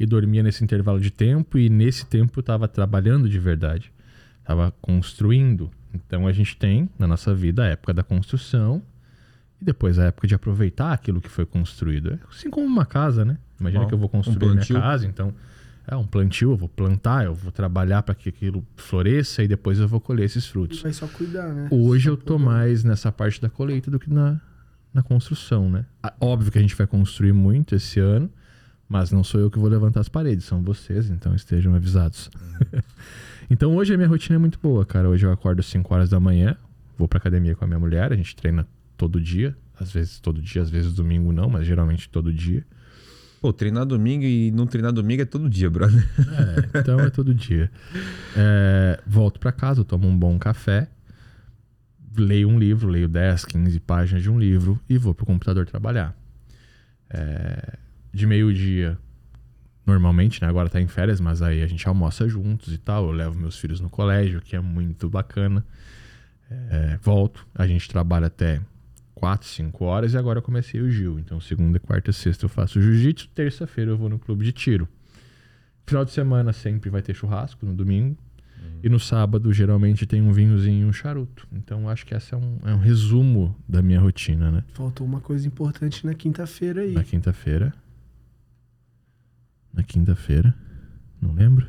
[0.00, 3.92] e dormia nesse intervalo de tempo, e nesse tempo eu estava trabalhando de verdade.
[4.40, 5.70] Estava construindo.
[5.94, 8.82] Então a gente tem na nossa vida a época da construção
[9.60, 12.14] e depois a época de aproveitar aquilo que foi construído.
[12.14, 13.38] É assim como uma casa, né?
[13.60, 14.80] Imagina Bom, que eu vou um construir minha plantio.
[14.80, 15.32] casa, então
[15.86, 19.78] é um plantio, eu vou plantar, eu vou trabalhar para que aquilo floresça e depois
[19.78, 20.80] eu vou colher esses frutos.
[20.80, 21.68] Vai só cuidar, né?
[21.70, 24.40] Hoje Só eu tô mais nessa parte da colheita do que na,
[24.92, 25.84] na construção, né?
[26.02, 28.30] Ah, Óbvio que a gente vai construir muito esse ano,
[28.88, 32.30] mas não sou eu que vou levantar as paredes, são vocês, então estejam avisados.
[33.50, 35.08] então hoje a minha rotina é muito boa, cara.
[35.08, 36.56] Hoje eu acordo às 5 horas da manhã,
[36.96, 40.40] vou pra academia com a minha mulher, a gente treina todo dia, às vezes todo
[40.40, 42.64] dia, às vezes domingo não, mas geralmente todo dia.
[43.44, 46.02] Pô, treinar domingo e não treinar domingo é todo dia, brother.
[46.72, 47.70] É, então é todo dia.
[48.34, 50.88] É, volto pra casa, tomo um bom café,
[52.16, 56.16] leio um livro, leio 10, 15 páginas de um livro e vou pro computador trabalhar.
[57.10, 57.76] É,
[58.14, 58.96] de meio-dia,
[59.86, 60.48] normalmente, né?
[60.48, 63.08] Agora tá em férias, mas aí a gente almoça juntos e tal.
[63.08, 65.62] Eu levo meus filhos no colégio, que é muito bacana.
[66.50, 68.62] É, volto, a gente trabalha até
[69.14, 71.18] 4, 5 horas e agora eu comecei o Gil.
[71.18, 74.88] Então, segunda, quarta, sexta eu faço jiu-jitsu, terça-feira eu vou no clube de tiro.
[75.86, 78.16] Final de semana sempre vai ter churrasco, no domingo.
[78.82, 81.48] E no sábado, geralmente, tem um vinhozinho e um charuto.
[81.50, 84.62] Então, acho que esse é um, é um resumo da minha rotina, né?
[84.74, 86.92] Faltou uma coisa importante na quinta-feira aí.
[86.92, 87.72] Na quinta-feira.
[89.72, 90.54] Na quinta-feira.
[91.18, 91.66] Não lembro.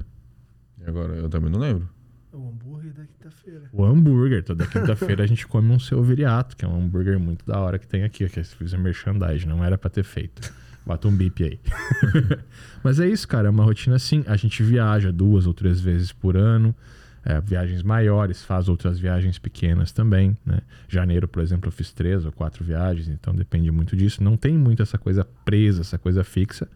[0.78, 1.88] E agora eu também não lembro.
[2.34, 3.64] O hambúrguer da quinta-feira.
[3.72, 4.44] O hambúrguer.
[4.44, 7.78] Toda quinta-feira a gente come um seu viriato, que é um hambúrguer muito da hora
[7.78, 8.28] que tem aqui.
[8.28, 10.52] Que eu fiz a merchandising, não era pra ter feito.
[10.86, 11.60] Bota um bip aí.
[12.84, 13.48] Mas é isso, cara.
[13.48, 14.24] É uma rotina assim.
[14.28, 16.76] A gente viaja duas ou três vezes por ano.
[17.26, 20.38] é, viagens maiores, faz outras viagens pequenas também.
[20.46, 20.60] Né?
[20.88, 24.24] Janeiro, por exemplo, eu fiz três ou quatro viagens, então depende muito disso.
[24.24, 26.68] Não tem muito essa coisa presa, essa coisa fixa.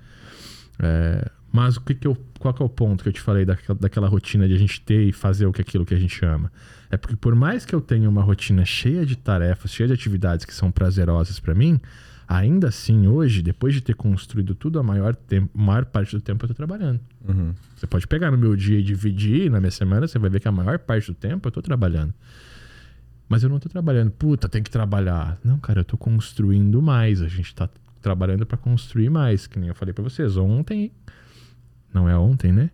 [0.81, 3.45] É, mas o que que eu, qual que é o ponto que eu te falei
[3.45, 6.23] daquela, daquela rotina de a gente ter e fazer o que aquilo que a gente
[6.23, 6.51] ama?
[6.89, 10.45] É porque por mais que eu tenha uma rotina cheia de tarefas, cheia de atividades
[10.45, 11.79] que são prazerosas para mim,
[12.27, 16.45] ainda assim hoje, depois de ter construído tudo a maior, tempo, maior parte do tempo
[16.45, 16.99] eu tô trabalhando.
[17.27, 17.53] Uhum.
[17.75, 20.47] Você pode pegar no meu dia e dividir na minha semana, você vai ver que
[20.47, 22.13] a maior parte do tempo eu tô trabalhando.
[23.27, 25.39] Mas eu não tô trabalhando, puta, tem que trabalhar.
[25.43, 27.21] Não, cara, eu tô construindo mais.
[27.21, 27.69] A gente tá
[28.01, 30.35] trabalhando para construir mais, que nem eu falei para vocês.
[30.35, 30.91] Ontem,
[31.93, 32.69] não é ontem, né?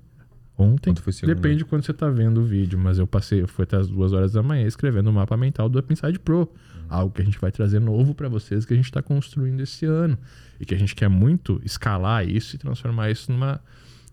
[0.57, 0.91] Ontem.
[0.91, 1.35] Quanto foi segunda?
[1.35, 3.87] Depende de quando você tá vendo o vídeo, mas eu passei, eu fui até as
[3.89, 6.49] duas horas da manhã escrevendo o mapa mental do Upside Pro.
[6.87, 9.85] Algo que a gente vai trazer novo para vocês que a gente está construindo esse
[9.85, 10.17] ano.
[10.59, 13.59] E que a gente quer muito escalar isso e transformar isso numa,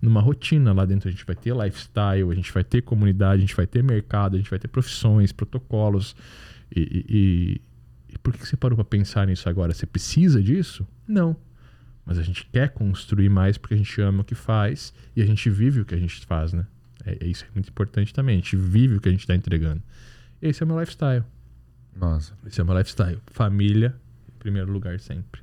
[0.00, 0.72] numa rotina.
[0.72, 3.66] Lá dentro a gente vai ter lifestyle, a gente vai ter comunidade, a gente vai
[3.66, 6.16] ter mercado, a gente vai ter profissões, protocolos.
[6.74, 7.60] E, e- e-
[8.14, 9.72] e por que que você parou para pensar nisso agora?
[9.72, 10.84] Você precisa disso?
[11.06, 11.36] Não.
[12.04, 15.26] Mas a gente quer construir mais porque a gente ama o que faz e a
[15.26, 16.66] gente vive o que a gente faz, né?
[17.04, 18.34] É, é isso é muito importante também.
[18.36, 19.82] A gente vive o que a gente está entregando.
[20.40, 21.24] Esse é o meu lifestyle.
[21.94, 22.32] Nossa.
[22.46, 23.20] Esse é o meu lifestyle.
[23.28, 23.94] Família,
[24.28, 25.40] em primeiro lugar sempre.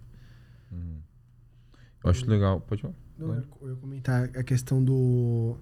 [2.03, 2.61] Eu acho legal.
[2.61, 2.93] Pode falar.
[3.17, 5.57] Não, eu eu ia comentar a questão do.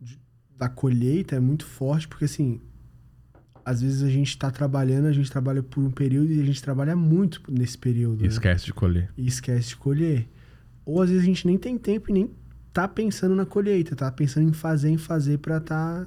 [0.00, 0.18] de-
[0.56, 2.60] da colheita é muito forte, porque assim.
[3.68, 6.62] Às vezes a gente tá trabalhando, a gente trabalha por um período e a gente
[6.62, 8.20] trabalha muito nesse período.
[8.20, 8.28] E né?
[8.28, 9.10] esquece de colher.
[9.16, 10.26] E esquece de colher.
[10.86, 12.30] Ou às vezes a gente nem tem tempo e nem
[12.72, 16.06] tá pensando na colheita, tá pensando em fazer, em fazer pra tá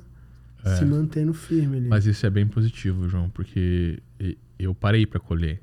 [0.63, 0.76] É.
[0.76, 1.88] se mantendo firme ali.
[1.88, 4.02] Mas isso é bem positivo, João, porque
[4.58, 5.62] eu parei para colher.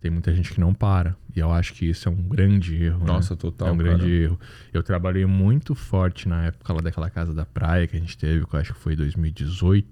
[0.00, 1.14] Tem muita gente que não para.
[1.36, 3.00] E eu acho que isso é um grande erro.
[3.00, 3.06] né?
[3.06, 3.68] Nossa, total.
[3.68, 4.12] é um grande cara.
[4.14, 4.40] erro.
[4.72, 8.46] Eu trabalhei muito forte na época lá daquela casa da praia que a gente teve,
[8.46, 9.86] que eu acho que foi 2018.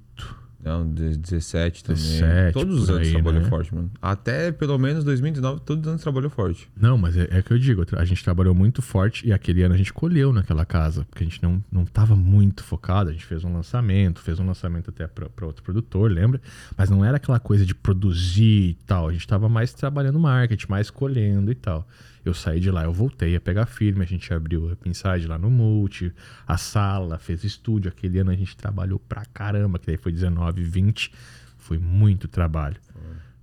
[0.62, 2.02] Não, de- 17 também.
[2.02, 3.48] 17, todos os anos aí, trabalhou né?
[3.48, 3.90] forte, mano.
[4.02, 6.68] Até pelo menos 2019, todos os anos trabalhou forte.
[6.76, 9.74] Não, mas é, é que eu digo, a gente trabalhou muito forte e aquele ano
[9.74, 13.24] a gente colheu naquela casa, porque a gente não, não tava muito focado, a gente
[13.24, 16.40] fez um lançamento, fez um lançamento até para outro produtor, lembra?
[16.76, 20.66] Mas não era aquela coisa de produzir e tal, a gente tava mais trabalhando marketing,
[20.68, 21.86] mais colhendo e tal.
[22.28, 25.38] Eu saí de lá, eu voltei a pegar firme, a gente abriu a Pinside lá
[25.38, 26.12] no Multi,
[26.46, 30.62] a sala, fez estúdio, aquele ano a gente trabalhou pra caramba, que daí foi 19,
[30.62, 31.10] 20,
[31.56, 32.76] foi muito trabalho.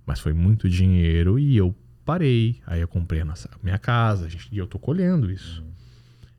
[0.06, 2.60] Mas foi muito dinheiro e eu parei.
[2.64, 5.64] Aí eu comprei a nossa, minha casa gente- e eu tô colhendo isso.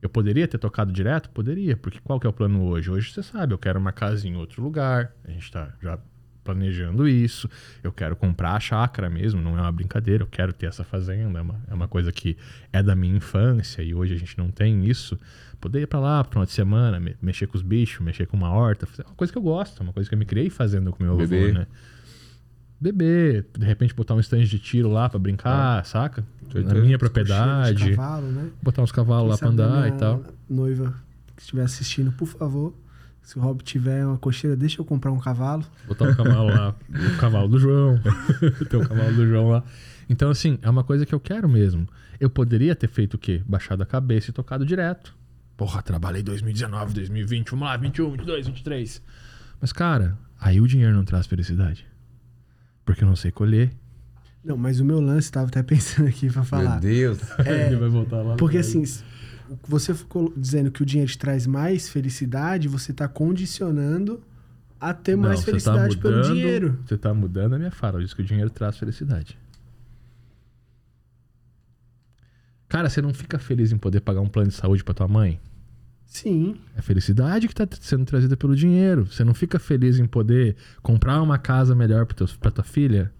[0.01, 1.29] Eu poderia ter tocado direto?
[1.31, 2.89] Poderia, porque qual que é o plano hoje?
[2.89, 5.12] Hoje você sabe, eu quero uma casa em outro lugar.
[5.25, 5.99] A gente tá já
[6.47, 7.49] planejando isso.
[7.83, 10.23] Eu quero comprar a chácara mesmo, não é uma brincadeira.
[10.23, 11.39] Eu quero ter essa fazenda.
[11.39, 12.38] É uma, é uma coisa que
[12.71, 15.17] é da minha infância e hoje a gente não tem isso.
[15.60, 18.49] Poder ir pra lá, final de semana, me- mexer com os bichos, mexer com uma
[18.51, 18.86] horta.
[18.86, 20.91] fazer- É uma coisa que eu gosto, é uma coisa que eu me criei fazendo
[20.91, 21.53] com meu avô, Beber.
[21.53, 21.67] né?
[22.79, 26.23] Beber, de repente botar um stand de tiro lá pra brincar, saca?
[26.53, 27.89] Na minha propriedade.
[27.95, 28.49] cavalo, né?
[28.62, 30.23] Botar uns cavalos lá pra andar e tal.
[30.47, 30.93] Noiva
[31.36, 32.73] que estiver assistindo, por favor,
[33.27, 35.61] se o Rob tiver uma cocheira, deixa eu comprar um cavalo.
[35.85, 37.99] Botar o cavalo lá, o cavalo do João.
[38.71, 39.65] Tem o cavalo do João lá.
[40.09, 41.85] Então, assim, é uma coisa que eu quero mesmo.
[42.21, 43.43] Eu poderia ter feito o quê?
[43.45, 45.13] Baixado a cabeça e tocado direto.
[45.57, 49.01] Porra, trabalhei 2019, 2020, vamos lá, 21, 22, 23.
[49.59, 51.85] Mas, cara, aí o dinheiro não traz felicidade.
[52.85, 53.73] Porque eu não sei colher.
[54.41, 56.79] Não, mas o meu lance, tava até pensando aqui pra falar.
[56.79, 57.19] Meu Deus.
[57.39, 58.37] É, Ele vai voltar lá.
[58.37, 58.85] Porque assim,
[59.49, 64.21] s- você ficou dizendo que o dinheiro te traz mais felicidade, você tá condicionando
[64.79, 66.79] a ter mais você tá felicidade pelo mudando- dinheiro.
[66.86, 67.97] Você tá mudando a minha fala.
[67.97, 69.38] Eu disse que o dinheiro traz felicidade.
[72.69, 75.39] Cara, você não fica feliz em poder pagar um plano de saúde pra tua mãe?
[76.05, 76.55] Sim.
[76.75, 79.05] É a felicidade que tá sendo trazida pelo dinheiro.
[79.05, 83.12] Você não fica feliz em poder comprar uma casa melhor pra tua filha?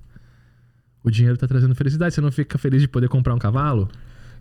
[1.04, 2.14] O dinheiro tá trazendo felicidade.
[2.14, 3.90] Você não fica feliz de poder comprar um cavalo?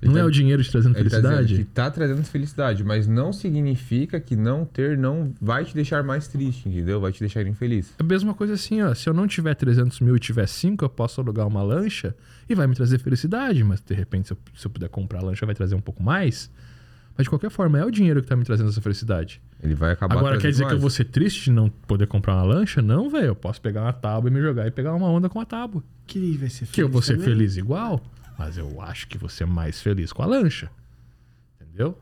[0.02, 1.56] Ele não tá- é o dinheiro te trazendo Ele tá felicidade?
[1.56, 6.28] que tá trazendo felicidade, mas não significa que não ter não vai te deixar mais
[6.28, 7.00] triste, entendeu?
[7.00, 7.92] Vai te deixar infeliz.
[7.98, 8.94] É a mesma coisa assim, ó.
[8.94, 12.14] Se eu não tiver 300 mil e tiver 5, eu posso alugar uma lancha
[12.48, 13.62] e vai me trazer felicidade.
[13.64, 16.02] Mas de repente, se eu, se eu puder comprar a lancha, vai trazer um pouco
[16.02, 16.50] mais.
[17.16, 19.40] Mas de qualquer forma, é o dinheiro que tá me trazendo essa felicidade.
[19.62, 20.80] Ele vai acabar Agora, quer dizer que eu mais.
[20.82, 22.82] vou ser triste de não poder comprar uma lancha?
[22.82, 23.28] Não, velho.
[23.28, 25.82] Eu posso pegar uma tábua e me jogar e pegar uma onda com a tábua.
[26.06, 26.70] Que vai ser feliz.
[26.72, 27.28] Que eu vou ser também.
[27.30, 28.04] feliz igual,
[28.38, 30.70] mas eu acho que vou ser mais feliz com a lancha.
[31.60, 31.98] Entendeu?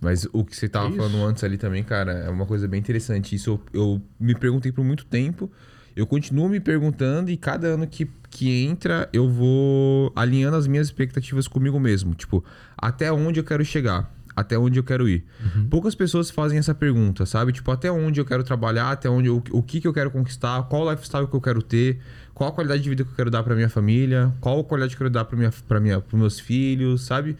[0.00, 0.96] Mas o que você tava É isso.
[0.98, 3.34] falando antes ali também, cara, é uma coisa bem interessante.
[3.34, 5.50] Isso eu, eu me perguntei por muito tempo.
[5.96, 10.86] Eu continuo me perguntando e cada ano que, que entra, eu vou alinhando as minhas
[10.86, 12.14] expectativas comigo mesmo.
[12.14, 12.44] Tipo,
[12.76, 14.14] até onde eu quero chegar?
[14.36, 15.24] Até onde eu quero ir?
[15.68, 17.50] Poucas pessoas fazem essa pergunta, sabe?
[17.52, 18.92] Tipo, até onde eu quero trabalhar?
[18.92, 20.62] Até onde eu- o que, que eu quero conquistar?
[20.68, 21.98] Qual lifestyle que eu quero ter?
[22.38, 24.32] Qual a qualidade de vida que eu quero dar pra minha família?
[24.40, 27.36] Qual a qualidade que eu quero dar pra minha, pra minha, pros meus filhos, sabe?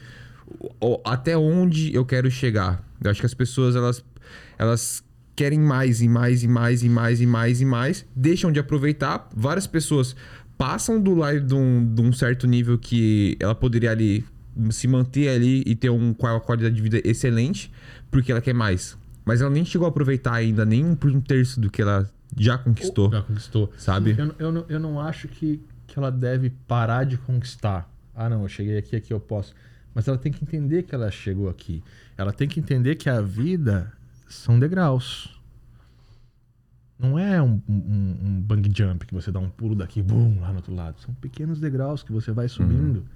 [1.05, 2.83] até onde eu quero chegar.
[3.01, 4.05] Eu acho que as pessoas elas,
[4.59, 5.05] elas
[5.37, 9.29] querem mais e mais e mais e mais e mais e mais, deixam de aproveitar.
[9.37, 10.17] Várias pessoas
[10.57, 14.25] passam do lado de um, de um certo nível que ela poderia ali
[14.71, 17.71] se manter ali e ter um, uma qualidade de vida excelente,
[18.11, 18.99] porque ela quer mais.
[19.25, 23.11] Mas ela nem chegou a aproveitar ainda nem um terço do que ela já conquistou,
[23.11, 23.73] Já conquistou.
[23.79, 24.15] sabe?
[24.19, 27.91] Eu, eu, não, eu não acho que, que ela deve parar de conquistar.
[28.15, 29.55] Ah, não, eu cheguei aqui, aqui eu posso.
[29.95, 31.83] Mas ela tem que entender que ela chegou aqui.
[32.17, 33.93] Ela tem que entender que a vida
[34.29, 35.41] são degraus.
[36.99, 40.49] Não é um, um, um bang jump que você dá um pulo daqui, bum, lá
[40.49, 41.01] no outro lado.
[41.01, 43.07] São pequenos degraus que você vai subindo.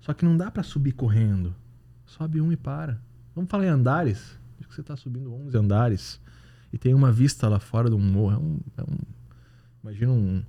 [0.00, 1.54] Só que não dá pra subir correndo.
[2.06, 2.98] Sobe um e para.
[3.34, 4.38] Vamos falar em andares.
[4.58, 6.20] Acho que você tá subindo 11 andares
[6.72, 8.32] e tem uma vista lá fora de um morro.
[8.34, 8.98] É um, é um-
[9.82, 10.42] imagina um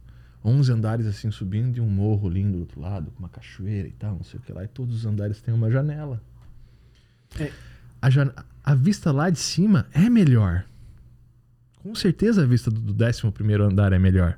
[0.43, 3.91] 11 andares assim subindo e um morro lindo do outro lado, com uma cachoeira e
[3.91, 4.63] tal, não sei o que lá.
[4.63, 6.21] E todos os andares têm uma janela.
[7.39, 7.51] É.
[8.01, 10.65] A, jan- a vista lá de cima é melhor.
[11.83, 14.37] Com certeza a vista do, do 11 primeiro andar é melhor.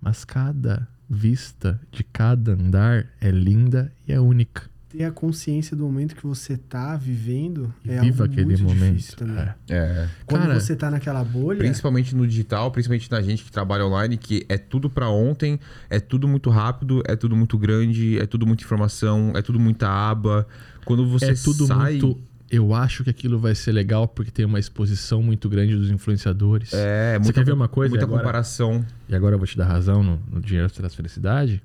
[0.00, 4.68] Mas cada vista de cada andar é linda e é única.
[4.96, 8.62] Ter a consciência do momento que você tá vivendo E é viva algo aquele muito
[8.62, 8.96] momento.
[8.96, 9.36] difícil também.
[9.38, 9.54] É.
[9.68, 10.08] É.
[10.24, 14.16] Quando Cara, você tá naquela bolha, Principalmente no digital, principalmente na gente que trabalha online,
[14.16, 18.46] que é tudo pra ontem, é tudo muito rápido, é tudo muito grande, é tudo
[18.46, 20.46] muita informação, é tudo muita aba.
[20.84, 22.18] Quando você é tudo sai, muito.
[22.48, 26.72] Eu acho que aquilo vai ser legal porque tem uma exposição muito grande dos influenciadores.
[26.72, 27.90] é Você muita, quer ver uma coisa?
[27.90, 28.86] muita E agora- comparação.
[29.08, 31.60] E agora eu vou te dar razão no, no dinheiro traz felicidade.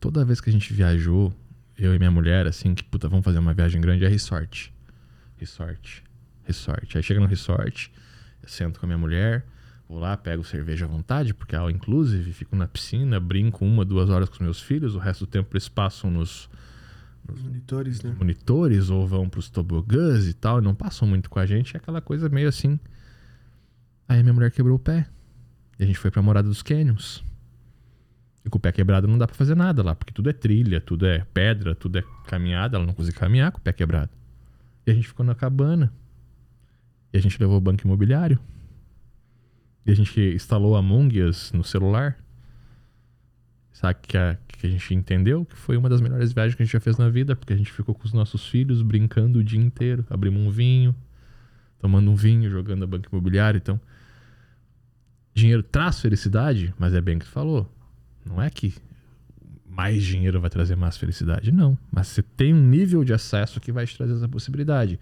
[0.00, 1.32] Toda vez que a gente viajou,
[1.78, 4.72] eu e minha mulher, assim, que puta, vamos fazer uma viagem grande, é resort.
[5.36, 6.04] Resort.
[6.44, 6.96] Resort.
[6.96, 7.92] Aí chega no resort,
[8.42, 9.44] eu sento com a minha mulher,
[9.88, 13.84] Vou lá, pego cerveja à vontade, porque é all inclusive, fico na piscina, brinco uma,
[13.84, 16.50] duas horas com os meus filhos, o resto do tempo eles passam nos
[17.28, 18.14] Os monitores, né?
[18.18, 21.78] monitores ou vão pros tobogãs e tal, e não passam muito com a gente, é
[21.78, 22.80] aquela coisa meio assim.
[24.08, 25.06] Aí minha mulher quebrou o pé.
[25.78, 27.22] E a gente foi pra morada dos canyons.
[28.46, 30.80] E com o pé quebrado não dá pra fazer nada lá, porque tudo é trilha,
[30.80, 34.10] tudo é pedra, tudo é caminhada, ela não conseguia caminhar com o pé quebrado.
[34.86, 35.92] E a gente ficou na cabana.
[37.12, 38.38] E a gente levou o banco imobiliário.
[39.84, 42.16] E a gente instalou Among Us no celular.
[43.72, 46.66] Sabe que a, que a gente entendeu que foi uma das melhores viagens que a
[46.66, 49.44] gente já fez na vida, porque a gente ficou com os nossos filhos brincando o
[49.44, 50.06] dia inteiro.
[50.08, 50.94] Abrimos um vinho,
[51.80, 53.58] tomando um vinho, jogando a banca imobiliária.
[53.58, 53.80] Então,
[55.34, 57.75] dinheiro traz felicidade, mas é bem que tu falou.
[58.26, 58.74] Não é que
[59.68, 61.52] mais dinheiro vai trazer mais felicidade.
[61.52, 61.76] Não.
[61.92, 64.98] Mas você tem um nível de acesso que vai te trazer essa possibilidade.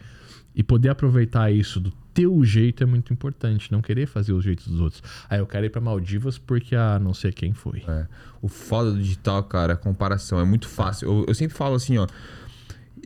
[0.55, 3.71] E poder aproveitar isso do teu jeito é muito importante.
[3.71, 5.03] Não querer fazer os jeitos dos outros.
[5.31, 7.85] Aí eu quero ir pra Maldivas porque a não sei quem foi.
[7.87, 8.07] É.
[8.43, 10.41] O foda do digital, cara, é a comparação.
[10.41, 11.09] É muito fácil.
[11.09, 12.07] Eu, eu sempre falo assim, ó.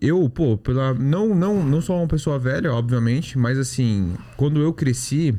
[0.00, 0.94] Eu, pô, pela.
[0.94, 5.34] Não, não, não sou uma pessoa velha, obviamente, mas assim, quando eu cresci,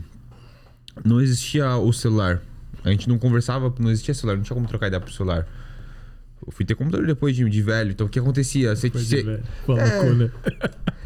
[1.03, 2.41] não existia o celular.
[2.83, 5.47] A gente não conversava, não existia celular, não tinha como trocar ideia pro celular.
[6.45, 8.73] Eu fui ter computador depois de, de velho, então o que acontecia?
[8.75, 10.31] Você, você, Colocou, né?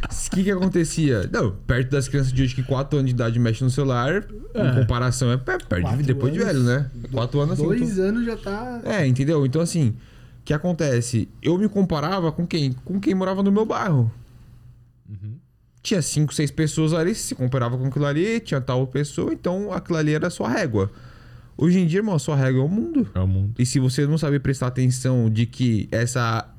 [0.06, 1.28] o que que acontecia?
[1.34, 4.60] Não, perto das crianças de hoje que 4 anos de idade mexem no celular, em
[4.68, 4.72] É.
[4.80, 6.54] comparação é per- perto de, depois de anos.
[6.54, 6.92] velho, né?
[7.12, 7.64] 4 anos assim.
[7.68, 8.82] Dois anos já tá.
[8.86, 9.44] É, entendeu?
[9.44, 9.90] Então, assim,
[10.40, 11.28] o que acontece?
[11.42, 12.72] Eu me comparava com quem?
[12.86, 14.12] Com quem morava no meu bairro.
[15.10, 15.38] Uhum.
[15.82, 19.98] Tinha cinco, seis pessoas ali, se comparava com aquilo ali, tinha tal pessoa, então aquilo
[19.98, 20.92] ali era a sua régua.
[21.58, 23.08] Hoje em dia, irmão, a sua régua é o mundo.
[23.14, 23.54] É o mundo.
[23.60, 26.50] E se você não saber prestar atenção de que essa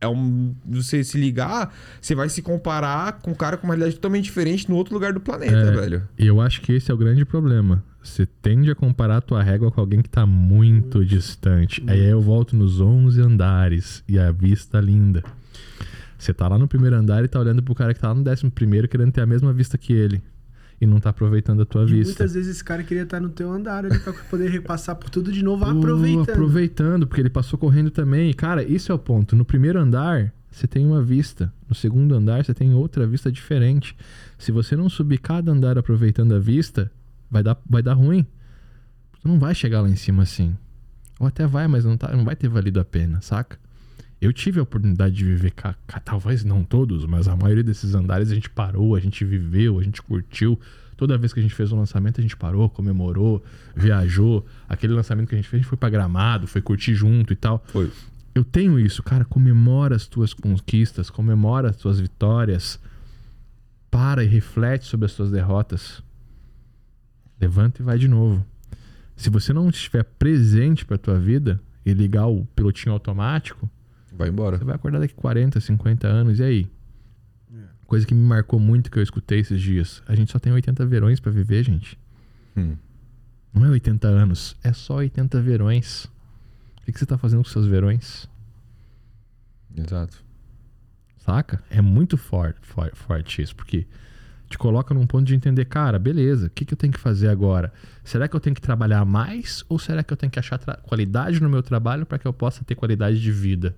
[0.00, 0.54] é um.
[0.66, 4.68] Você se ligar, você vai se comparar com um cara com uma realidade totalmente diferente
[4.68, 5.70] no outro lugar do planeta, É.
[5.72, 6.02] velho.
[6.18, 7.82] E eu acho que esse é o grande problema.
[8.02, 11.82] Você tende a comparar a tua régua com alguém que tá muito distante.
[11.86, 15.22] Aí eu volto nos 11 andares e a vista linda.
[16.16, 18.22] Você tá lá no primeiro andar e tá olhando pro cara que tá lá no
[18.24, 20.22] décimo primeiro querendo ter a mesma vista que ele.
[20.80, 22.04] E não tá aproveitando a tua E vista.
[22.06, 25.32] muitas vezes esse cara queria estar no teu andar ali pra poder repassar por tudo
[25.32, 26.30] de novo, Pô, aproveitando.
[26.30, 28.30] aproveitando, porque ele passou correndo também.
[28.30, 29.34] E, Cara, isso é o ponto.
[29.34, 31.52] No primeiro andar, você tem uma vista.
[31.68, 33.96] No segundo andar, você tem outra vista diferente.
[34.38, 36.90] Se você não subir cada andar aproveitando a vista,
[37.28, 38.24] vai dar, vai dar ruim.
[39.20, 40.56] Tu não vai chegar lá em cima assim.
[41.18, 43.58] Ou até vai, mas não, tá, não vai ter valido a pena, saca?
[44.20, 47.94] Eu tive a oportunidade de viver, ca- ca- talvez não todos, mas a maioria desses
[47.94, 50.58] andares a gente parou, a gente viveu, a gente curtiu.
[50.96, 53.44] Toda vez que a gente fez um lançamento, a gente parou, comemorou,
[53.76, 54.44] viajou.
[54.68, 57.36] Aquele lançamento que a gente fez, a gente foi pra Gramado, foi curtir junto e
[57.36, 57.62] tal.
[57.68, 57.88] Foi.
[58.34, 59.24] Eu tenho isso, cara.
[59.24, 62.80] Comemora as tuas conquistas, comemora as tuas vitórias.
[63.88, 66.02] Para e reflete sobre as tuas derrotas.
[67.40, 68.44] Levanta e vai de novo.
[69.16, 73.70] Se você não estiver presente pra tua vida e ligar o pilotinho automático,
[74.12, 74.58] Vai embora.
[74.58, 76.38] você vai acordar daqui 40, 50 anos.
[76.38, 76.70] E aí?
[77.86, 80.02] Coisa que me marcou muito que eu escutei esses dias.
[80.06, 81.98] A gente só tem 80 verões pra viver, gente.
[82.56, 82.76] Hum.
[83.54, 86.04] Não é 80 anos, é só 80 verões.
[86.04, 88.28] O que, que você tá fazendo com seus verões?
[89.76, 90.22] Exato.
[91.18, 91.62] Saca?
[91.70, 93.86] É muito forte, for- forte isso, porque
[94.48, 97.28] te coloca num ponto de entender, cara, beleza, o que, que eu tenho que fazer
[97.28, 97.72] agora?
[98.04, 101.40] Será que eu tenho que trabalhar mais ou será que eu tenho que achar qualidade
[101.42, 103.76] no meu trabalho para que eu possa ter qualidade de vida?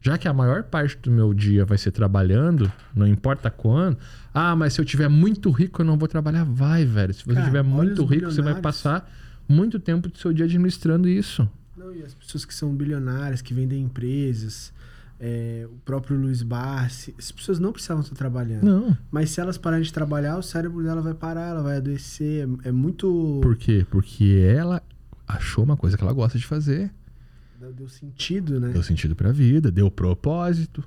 [0.00, 3.98] Já que a maior parte do meu dia vai ser trabalhando, não importa quando.
[4.32, 6.44] Ah, mas se eu tiver muito rico, eu não vou trabalhar.
[6.44, 7.12] Vai, velho.
[7.12, 9.10] Se você Cara, tiver muito rico, você vai passar
[9.46, 11.48] muito tempo do seu dia administrando isso.
[11.76, 14.72] Não, e as pessoas que são bilionárias, que vendem empresas,
[15.18, 18.64] é, o próprio Luiz Barsi, as pessoas não precisavam estar trabalhando.
[18.64, 18.96] Não.
[19.10, 22.48] Mas se elas pararem de trabalhar, o cérebro dela vai parar, ela vai adoecer.
[22.64, 23.38] É, é muito.
[23.42, 23.86] Por quê?
[23.90, 24.82] Porque ela
[25.28, 26.90] achou uma coisa que ela gosta de fazer.
[27.68, 28.70] Deu sentido, né?
[28.70, 30.82] Deu sentido pra vida, deu propósito.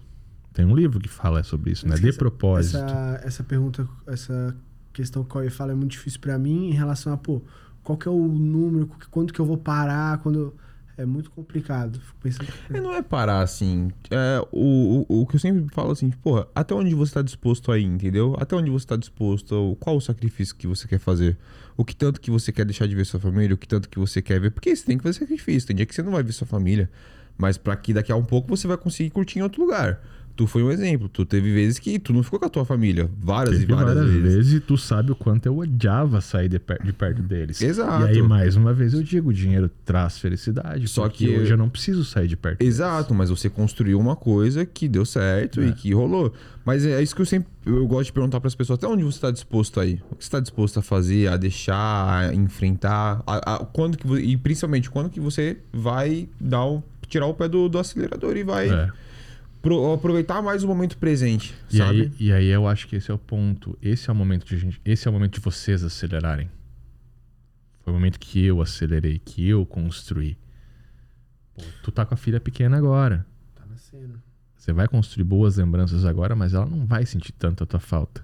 [0.54, 1.96] Tem um livro que fala sobre isso, né?
[1.96, 2.78] De Essa- propósito.
[2.78, 4.56] Essa, essa pergunta, essa
[4.92, 7.42] questão que o fala é muito difícil pra mim em relação a, pô,
[7.84, 10.54] qual que é o número, quando que eu vou parar, quando...
[10.96, 12.00] É muito complicado.
[12.00, 12.48] Fico pensando...
[12.72, 13.90] É, não é parar assim.
[14.12, 17.72] É, o, o, o que eu sempre falo assim, porra, até onde você tá disposto
[17.72, 18.36] a ir, entendeu?
[18.40, 21.38] Até onde você tá disposto, qual o sacrifício que você quer fazer?
[21.76, 23.98] O que tanto que você quer deixar de ver sua família, o que tanto que
[23.98, 24.52] você quer ver.
[24.52, 25.68] Porque você tem que fazer sacrifício.
[25.68, 26.90] Tem dia que você não vai ver sua família.
[27.36, 30.00] Mas pra que daqui a um pouco você vai conseguir curtir em outro lugar.
[30.36, 31.08] Tu foi um exemplo.
[31.08, 33.08] Tu teve vezes que tu não ficou com a tua família.
[33.22, 34.36] Várias Teve e várias, várias vezes.
[34.36, 37.62] vezes e tu sabe o quanto eu odiava sair de, per- de perto deles.
[37.62, 38.06] Exato.
[38.06, 40.88] E aí, mais uma vez, eu digo: o dinheiro traz felicidade.
[40.88, 42.64] Só que- hoje eu não preciso sair de perto.
[42.64, 45.68] Exato, mas você construiu uma coisa que deu certo É.
[45.68, 46.34] e que rolou.
[46.66, 49.04] Mas é isso que eu sempre eu gosto de perguntar para as pessoas: até onde
[49.04, 50.02] você está disposto a ir?
[50.10, 53.22] O que você está disposto a fazer, a deixar, a enfrentar?
[53.28, 57.48] A, a- quando que, e principalmente, quando que você vai dar o, tirar o pé
[57.48, 58.90] do, do acelerador e vai É.
[59.64, 62.02] pro- aproveitar mais o momento presente, E sabe?
[62.02, 63.76] aí, e aí eu acho que esse é o ponto.
[63.82, 66.48] Esse é o momento de gente, esse é o momento de vocês acelerarem.
[67.84, 70.38] Foi o momento que eu acelerei, que eu construí.
[71.56, 73.26] Pô, tu tá com a filha pequena agora.
[73.56, 74.22] Tá nascendo.
[74.56, 78.24] Você vai construir boas lembranças agora, mas ela não vai sentir tanto a tua falta.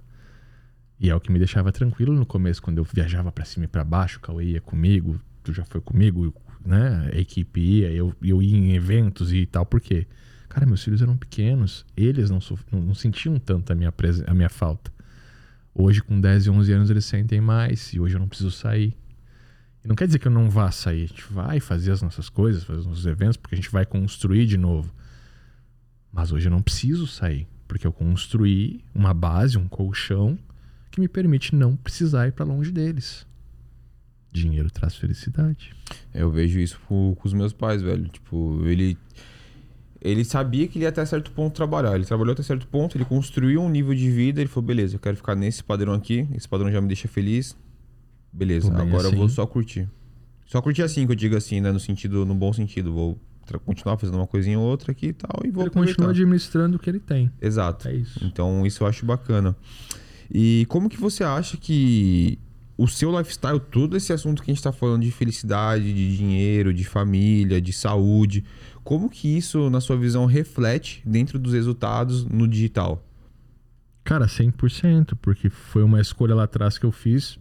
[0.99, 3.67] E é o que me deixava tranquilo no começo, quando eu viajava pra cima e
[3.67, 6.33] pra baixo, o Cauê ia comigo, tu já foi comigo,
[6.65, 7.09] né?
[7.13, 9.65] A equipe ia, eu, eu ia em eventos e tal.
[9.65, 10.07] Por quê?
[10.49, 12.39] Cara, meus filhos eram pequenos, eles não,
[12.71, 13.93] não, sentiam tanto a minha,
[14.25, 14.91] a minha falta.
[15.73, 18.97] Hoje, com 10 e 11 anos, eles sentem mais e hoje eu não preciso sair.
[19.83, 22.27] E não quer dizer que eu não vá sair, a gente vai fazer as nossas
[22.27, 24.91] coisas, fazer os nossos eventos, porque a gente vai construir de novo.
[26.11, 30.37] Mas hoje eu não preciso sair, porque eu construí uma base, um colchão
[30.89, 33.25] que me permite não precisar ir para longe deles.
[34.31, 35.73] Dinheiro traz felicidade.
[36.13, 38.07] Eu vejo isso com os meus pais, velho.
[38.09, 38.97] Tipo, ele.
[40.01, 41.95] Ele sabia que ele ia até certo ponto trabalhar.
[41.95, 44.39] Ele trabalhou até certo ponto, ele construiu um nível de vida.
[44.39, 46.27] Ele falou: beleza, eu quero ficar nesse padrão aqui.
[46.33, 47.55] Esse padrão já me deixa feliz.
[48.31, 49.35] Beleza, agora eu vou assim.
[49.35, 49.89] só curtir.
[50.45, 51.71] Só curtir assim, que eu digo assim, né?
[51.71, 52.93] No sentido, no bom sentido.
[52.93, 53.19] Vou
[53.65, 55.41] continuar fazendo uma coisinha ou outra aqui e tal.
[55.43, 57.31] E vou ele continua administrando o que ele tem.
[57.41, 57.87] Exato.
[57.87, 58.23] É isso.
[58.23, 59.55] Então, isso eu acho bacana.
[60.31, 62.39] E como que você acha que
[62.81, 66.73] o seu lifestyle, todo esse assunto que a gente tá falando de felicidade, de dinheiro,
[66.73, 68.43] de família, de saúde,
[68.83, 73.05] como que isso, na sua visão, reflete dentro dos resultados no digital?
[74.03, 77.37] Cara, 100%, porque foi uma escolha lá atrás que eu fiz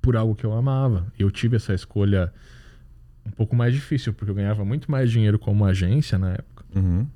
[0.00, 1.06] por algo que eu amava.
[1.18, 2.32] Eu tive essa escolha
[3.26, 7.06] um pouco mais difícil, porque eu ganhava muito mais dinheiro como agência na época Uhum.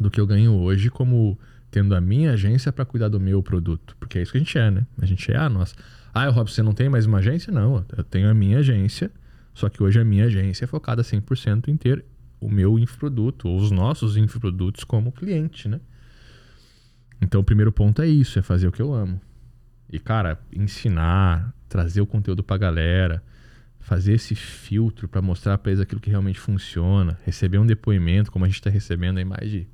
[0.00, 1.38] do que eu ganho hoje como
[1.70, 3.94] tendo a minha agência para cuidar do meu produto.
[4.00, 4.86] Porque é isso que a gente é, né?
[5.00, 5.74] A gente é a nossa.
[6.14, 7.52] Ah, Robson, você não tem mais uma agência?
[7.52, 9.10] Não, eu tenho a minha agência,
[9.54, 12.04] só que hoje a minha agência é focada 100% em ter
[12.40, 15.80] o meu infoproduto, ou os nossos infoprodutos como cliente, né?
[17.20, 19.20] Então o primeiro ponto é isso, é fazer o que eu amo.
[19.90, 23.22] E, cara, ensinar, trazer o conteúdo pra galera,
[23.78, 28.44] fazer esse filtro pra mostrar pra eles aquilo que realmente funciona, receber um depoimento, como
[28.44, 29.68] a gente tá recebendo aí mais de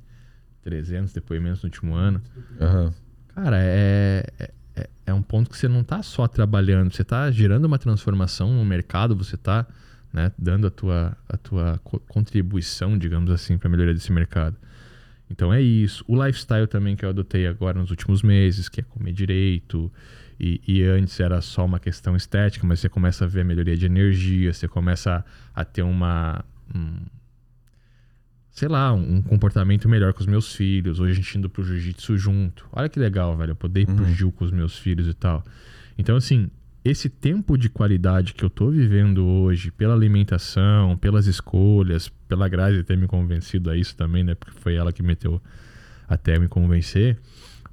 [0.61, 2.21] 300 depoimentos no último ano.
[2.59, 2.93] Aham.
[3.33, 7.65] Cara, é, é, é- um ponto que você não tá só trabalhando, você tá gerando
[7.65, 9.65] uma transformação no mercado, você tá
[10.11, 14.55] né, dando a tua, a tua co- contribuição, digamos assim, para a melhoria desse mercado.
[15.29, 16.03] Então é isso.
[16.07, 19.91] O lifestyle também que eu adotei agora nos últimos meses, que é comer direito.
[20.39, 23.77] E, e antes era só uma questão estética, mas você começa a ver a melhoria
[23.77, 26.43] de energia, você começa a, a ter uma.
[26.73, 27.05] um-
[28.59, 30.99] sei lá, um, comportamento melhor com os meus filhos.
[30.99, 32.67] Hoje a gente indo pro jiu-jitsu junto.
[32.73, 33.51] Olha que legal, velho.
[33.51, 34.13] Eu poder ir pro Uhum.
[34.13, 35.45] jiu com os meus filhos e tal.
[35.97, 36.49] Então, assim,
[36.83, 42.83] esse tempo de qualidade que eu tô vivendo hoje, pela alimentação, pelas escolhas, pela Grazi
[42.83, 44.35] ter me convencido a isso também, né?
[44.35, 45.41] Porque foi ela que meteu
[46.05, 47.17] até me convencer.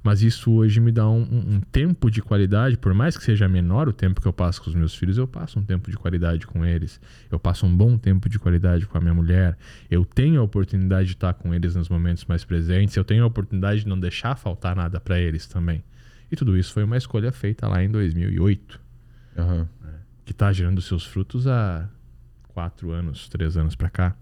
[0.07, 3.45] Mas isso hoje me dá um, um- um tempo de qualidade, por mais que seja
[3.49, 5.97] menor o tempo que eu passo com os meus filhos, eu passo um tempo de
[5.97, 6.97] qualidade com eles.
[7.29, 9.57] Eu passo um bom tempo de qualidade com a minha mulher.
[9.91, 12.95] Eu tenho a oportunidade de estar com eles nos momentos mais presentes.
[12.95, 15.83] Eu tenho a oportunidade de não deixar faltar nada para eles também.
[16.31, 18.79] E tudo isso foi uma escolha feita lá em 2008,
[19.37, 19.67] Aham.
[20.23, 21.89] que está gerando seus frutos há
[22.47, 24.15] quatro anos, três anos para cá.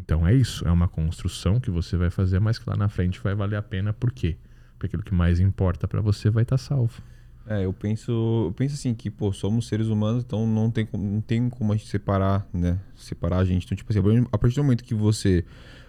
[0.00, 3.20] Então é isso, é uma construção que você vai fazer, mas que lá na frente
[3.22, 3.92] vai valer a pena.
[3.92, 4.38] Por quê?
[4.78, 7.02] Porque aquilo que mais importa para você vai estar salvo.
[7.46, 8.12] É, eu penso,
[8.48, 11.76] eu penso assim que, pô, somos seres humanos, então não tem, não tem como a
[11.76, 12.78] gente separar, né?
[12.94, 13.64] Separar a gente.
[13.64, 15.44] Então, tipo assim, a partir do momento que você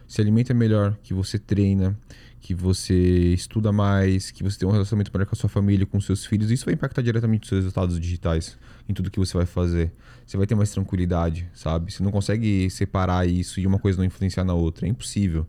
[0.08, 1.98] se alimenta melhor, que você treina,
[2.40, 6.00] que você estuda mais, que você tem um relacionamento melhor com a sua família, com
[6.00, 9.46] seus filhos, isso vai impactar diretamente os seus resultados digitais, em tudo que você vai
[9.46, 9.92] fazer.
[10.26, 11.92] Você vai ter mais tranquilidade, sabe?
[11.92, 14.86] Você não consegue separar isso e uma coisa não influenciar na outra.
[14.86, 15.48] É impossível.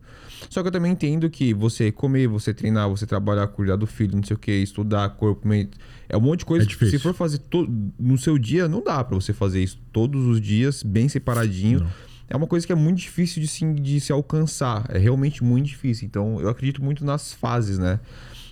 [0.49, 4.15] Só que eu também entendo que você comer, você treinar, você trabalhar, cuidar do filho,
[4.15, 5.77] não sei o que, estudar, corpo, mente,
[6.09, 7.41] é um monte de coisa É que se for fazer
[7.99, 11.81] no seu dia, não dá pra você fazer isso todos os dias, bem separadinho.
[11.81, 12.10] Não.
[12.31, 14.85] É uma coisa que é muito difícil de se, de se alcançar.
[14.87, 16.07] É realmente muito difícil.
[16.07, 17.99] Então, eu acredito muito nas fases, né?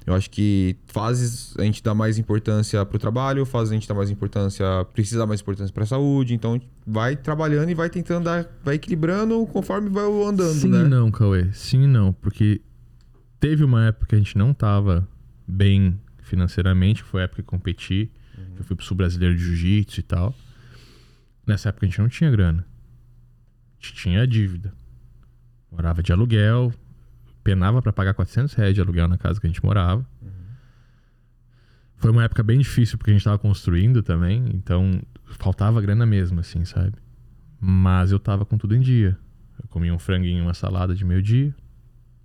[0.06, 3.96] Eu acho que fases a gente dá mais importância pro trabalho, fases a gente dá
[3.96, 6.34] mais importância, precisa dar mais importância pra saúde.
[6.34, 10.72] Então, a gente vai trabalhando e vai tentando dar, vai equilibrando conforme vai andando, Sim
[10.72, 10.82] né?
[10.82, 11.48] e não, Cauê.
[11.54, 12.12] Sim e não.
[12.12, 12.60] Porque
[13.40, 15.08] teve uma época que a gente não tava
[15.48, 18.12] bem financeiramente, foi a época que eu competi.
[18.58, 20.36] Eu fui pro Sul Brasileiro de Jiu-Jitsu e tal.
[21.48, 22.66] Nessa época a gente não tinha grana.
[23.80, 24.74] Tinha dívida.
[25.72, 26.74] Morava de aluguel,
[27.44, 30.06] penava pra pagar 400 reais de aluguel na casa que a gente morava.
[31.96, 36.40] Foi uma época bem difícil porque a gente tava construindo também, então faltava grana mesmo,
[36.40, 36.94] assim, sabe?
[37.60, 39.18] Mas eu tava com tudo em dia.
[39.62, 41.54] Eu comia um franguinho, uma salada de meio-dia,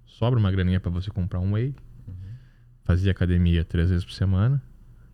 [0.07, 1.75] sobra uma graninha pra você comprar um whey.
[2.85, 4.63] Fazia academia três vezes por semana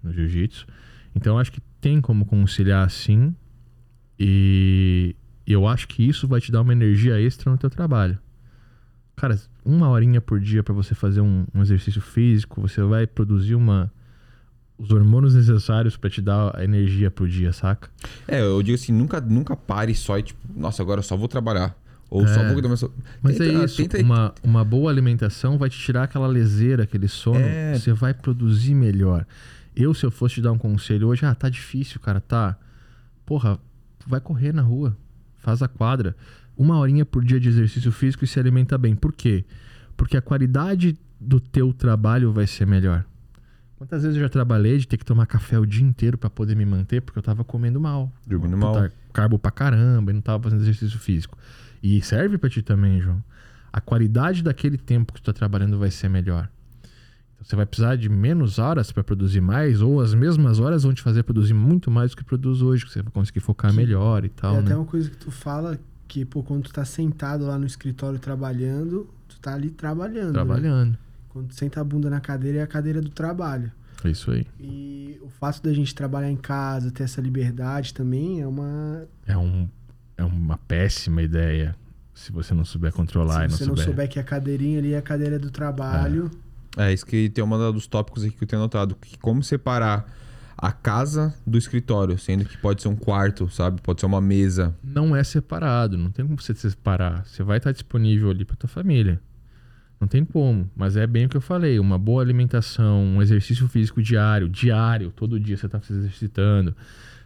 [0.02, 0.66] no jiu-jitsu.
[1.14, 3.34] Então acho que tem como conciliar assim.
[4.18, 5.16] E
[5.52, 8.18] eu acho que isso vai te dar uma energia extra no teu trabalho.
[9.16, 13.54] Cara, uma horinha por dia pra você fazer um, um exercício físico, você vai produzir
[13.54, 13.92] uma
[14.78, 17.90] os hormônios necessários pra te dar a energia pro dia, saca?
[18.26, 21.28] É, eu digo assim, nunca, nunca pare só e tipo, nossa, agora eu só vou
[21.28, 21.76] trabalhar.
[22.08, 22.52] Ou só É.
[22.52, 22.90] vou da minha
[23.22, 27.08] Mas Tenta- é isso, tenta- uma, uma boa alimentação vai te tirar aquela leseira, aquele
[27.08, 27.74] sono, É.
[27.78, 29.26] você vai produzir melhor.
[29.76, 32.56] Eu, se eu fosse te dar um conselho hoje, ah, tá difícil, cara, tá.
[33.26, 33.58] Porra,
[34.06, 34.96] vai correr na rua,
[35.40, 36.16] faz a quadra.
[36.56, 38.94] Uma horinha por dia de exercício físico e se alimenta bem.
[38.94, 39.44] Por quê?
[39.96, 43.04] Porque a qualidade do teu trabalho vai ser melhor.
[43.76, 46.54] Quantas vezes eu já trabalhei de ter que tomar café o dia inteiro pra poder
[46.54, 48.12] me manter, porque eu tava comendo mal.
[48.26, 48.90] Dormindo mal.
[49.12, 51.38] Carbo pra caramba e não tava fazendo exercício físico.
[51.82, 53.24] E serve pra ti também, João.
[53.72, 56.50] A qualidade daquele tempo que tu tá trabalhando vai ser melhor.
[57.42, 61.02] Você vai precisar de menos horas pra produzir mais, ou as mesmas horas vão te
[61.02, 64.24] fazer produzir muito mais do que produz hoje, que você vai conseguir focar Que- melhor
[64.24, 64.76] e É tal, até né?
[64.76, 69.08] uma coisa que tu fala que, pô, quando tu tá sentado lá no escritório trabalhando,
[69.28, 70.26] tu tá ali trabalhando.
[70.28, 70.32] né?
[70.32, 70.98] Trabalhando.
[71.30, 73.70] Quando tu senta a bunda na cadeira, é a cadeira do trabalho.
[74.04, 74.46] É isso aí.
[74.58, 79.04] E o fato da gente trabalhar em casa, ter essa liberdade também é uma.
[79.26, 79.68] É, um,
[80.16, 81.76] é uma péssima ideia
[82.14, 83.84] se você não souber controlar e se não você não souber.
[83.84, 86.30] souber que a cadeirinha ali é a cadeira do trabalho.
[86.34, 86.49] É,
[86.92, 88.96] isso que tem uma dos tópicos aqui que eu tenho anotado.
[89.00, 90.06] Que como separar
[90.56, 93.80] a casa do escritório, sendo que pode ser um quarto, sabe?
[93.80, 94.76] Pode ser uma mesa.
[94.84, 97.24] não é separado, não tem como você se separar.
[97.24, 99.20] Você vai estar disponível ali para tua família.
[99.98, 103.68] Não tem como, mas é bem o que eu falei, uma boa alimentação, um exercício
[103.68, 106.74] físico diário, diário, todo dia você está se exercitando.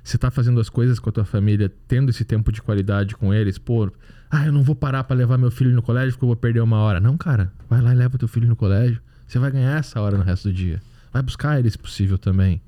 [0.03, 3.32] Você está fazendo as coisas com a tua família, tendo esse tempo de qualidade com
[3.32, 3.90] eles, pô,
[4.28, 6.61] ah, eu não vou parar para levar meu filho no colégio porque eu vou perder
[6.61, 7.01] uma hora.
[7.01, 9.01] Não, cara, vai lá e leva teu filho no colégio.
[9.27, 10.83] Você vai ganhar essa hora no resto do dia.
[11.12, 12.61] Vai buscar ele se possível também.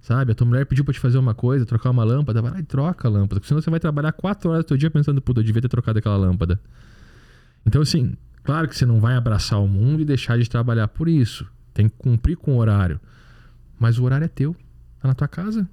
[0.00, 0.32] Sabe?
[0.32, 2.62] A tua mulher pediu pra te fazer uma coisa, trocar uma lâmpada, vai lá e
[2.62, 3.40] troca a lâmpada.
[3.40, 5.68] Porque senão você vai trabalhar quatro horas do teu dia pensando, puta, eu devia ter
[5.68, 6.60] trocado aquela lâmpada.
[7.66, 11.08] Então, assim, claro que você não vai abraçar o mundo e deixar de trabalhar por
[11.08, 11.46] isso.
[11.74, 13.00] Tem que cumprir com o horário.
[13.78, 14.56] Mas o horário é teu.
[15.00, 15.68] Tá na tua casa.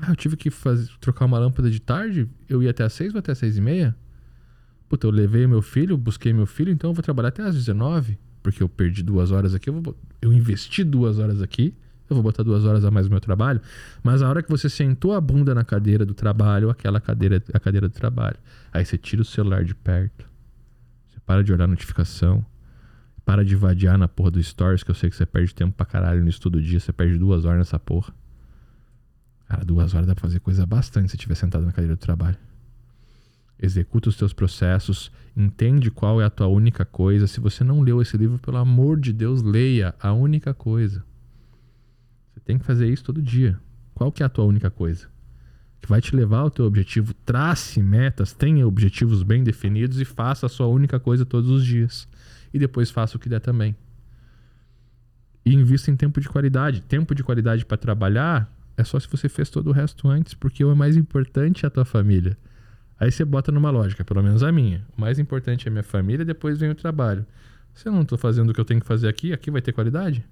[0.00, 3.12] Ah, eu tive que fazer, trocar uma lâmpada de tarde, eu ia até às seis
[3.12, 3.96] ou até às seis e meia.
[4.88, 8.18] Puta, eu levei meu filho, busquei meu filho, então eu vou trabalhar até às 19.
[8.48, 11.74] Porque eu perdi duas horas aqui, eu, vou, eu investi duas horas aqui,
[12.08, 13.60] eu vou botar duas horas a mais no meu trabalho.
[14.02, 17.60] Mas a hora que você sentou a bunda na cadeira do trabalho, aquela cadeira a
[17.60, 18.38] cadeira do trabalho.
[18.72, 20.26] Aí você tira o celular de perto.
[21.10, 22.42] Você para de olhar a notificação.
[23.22, 25.84] Para de vadiar na porra do Stories, que eu sei que você perde tempo pra
[25.84, 26.80] caralho nisso todo dia.
[26.80, 28.14] Você perde duas horas nessa porra.
[29.46, 32.38] Cara, duas horas dá pra fazer coisa bastante se estiver sentado na cadeira do trabalho.
[33.60, 37.26] Executa os teus processos, entende qual é a tua única coisa.
[37.26, 41.04] Se você não leu esse livro, pelo amor de Deus, leia a única coisa.
[42.32, 43.58] Você tem que fazer isso todo dia.
[43.94, 45.08] Qual que é a tua única coisa?
[45.80, 47.12] Que vai te levar ao teu objetivo.
[47.12, 52.08] Trace metas, tenha objetivos bem definidos e faça a sua única coisa todos os dias.
[52.54, 53.76] E depois faça o que der também.
[55.44, 56.80] E invista em tempo de qualidade.
[56.82, 60.64] Tempo de qualidade para trabalhar é só se você fez todo o resto antes, porque
[60.64, 62.38] o mais importante é a tua família.
[63.00, 64.84] Aí você bota numa lógica, pelo menos a minha.
[64.96, 67.24] O mais importante é a minha família, depois vem o trabalho.
[67.74, 69.72] Se eu não tô fazendo o que eu tenho que fazer aqui, aqui vai ter
[69.72, 70.24] qualidade?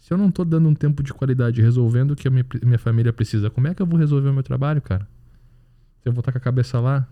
[0.00, 2.78] Se eu não tô dando um tempo de qualidade resolvendo o que a minha, minha
[2.78, 5.06] família precisa, como é que eu vou resolver o meu trabalho, cara?
[6.02, 7.06] Se eu vou estar com a cabeça lá?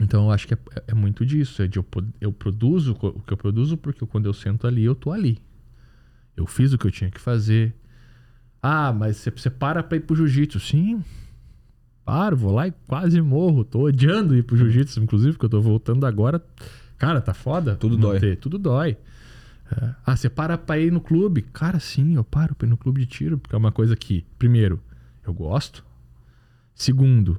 [0.00, 1.60] Então eu acho que é, é muito disso.
[1.60, 1.86] É de eu,
[2.20, 5.38] eu produzo o que eu produzo porque quando eu sento ali, eu tô ali.
[6.36, 7.74] Eu fiz o que eu tinha que fazer.
[8.62, 10.60] Ah, mas você, você para pra ir pro jiu-jitsu.
[10.60, 11.02] Sim.
[12.08, 13.64] Paro, vou lá e quase morro.
[13.64, 16.42] Tô odiando ir pro jiu-jitsu, inclusive, porque eu tô voltando agora.
[16.96, 17.76] Cara, tá foda.
[17.76, 18.34] Tudo dói.
[18.36, 18.96] Tudo dói.
[19.70, 19.94] É.
[20.06, 21.42] Ah, você para pra ir no clube?
[21.42, 24.24] Cara, sim, eu paro pra ir no clube de tiro, porque é uma coisa que,
[24.38, 24.80] primeiro,
[25.26, 25.84] eu gosto.
[26.74, 27.38] Segundo,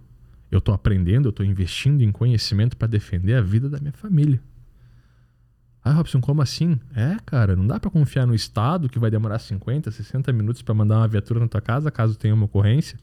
[0.52, 4.40] eu tô aprendendo, eu tô investindo em conhecimento pra defender a vida da minha família.
[5.84, 6.80] Ah, Robson, como assim?
[6.96, 10.76] É, cara, não dá pra confiar no Estado que vai demorar 50, 60 minutos pra
[10.76, 13.00] mandar uma viatura na tua casa caso tenha uma ocorrência.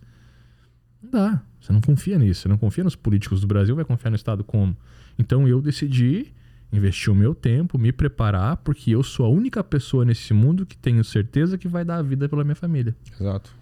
[1.06, 1.42] Não dá.
[1.60, 2.42] Você não confia nisso.
[2.42, 4.76] Você não confia nos políticos do Brasil, vai confiar no Estado como?
[5.18, 6.32] Então eu decidi
[6.72, 10.76] investir o meu tempo, me preparar, porque eu sou a única pessoa nesse mundo que
[10.76, 12.94] tenho certeza que vai dar a vida pela minha família.
[13.18, 13.54] Exato.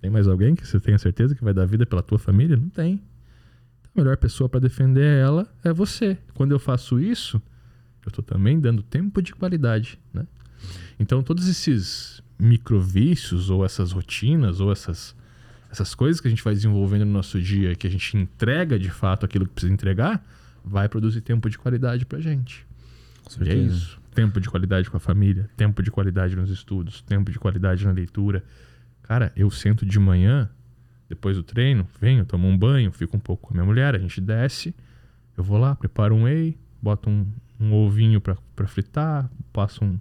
[0.00, 2.56] Tem mais alguém que você tenha certeza que vai dar a vida pela tua família?
[2.56, 2.94] Não tem.
[3.80, 6.16] Então, a melhor pessoa para defender ela é você.
[6.34, 7.42] Quando eu faço isso,
[8.04, 10.26] eu estou também dando tempo de qualidade, né?
[10.98, 15.14] Então, todos esses microvícios ou essas rotinas ou essas
[15.72, 18.90] essas coisas que a gente vai desenvolvendo no nosso dia, que a gente entrega de
[18.90, 20.22] fato aquilo que precisa entregar,
[20.62, 22.66] vai produzir tempo de qualidade pra gente.
[23.24, 23.98] Com E é isso.
[24.14, 27.90] Tempo de qualidade com a família, tempo de qualidade nos estudos, tempo de qualidade na
[27.90, 28.44] leitura.
[29.02, 30.50] Cara, eu sento de manhã,
[31.08, 33.98] depois do treino, venho, tomo um banho, fico um pouco com a minha mulher, a
[33.98, 34.74] gente desce,
[35.38, 37.26] eu vou lá, preparo um whey, boto um,
[37.58, 39.98] um ovinho pra, pra fritar, passo um,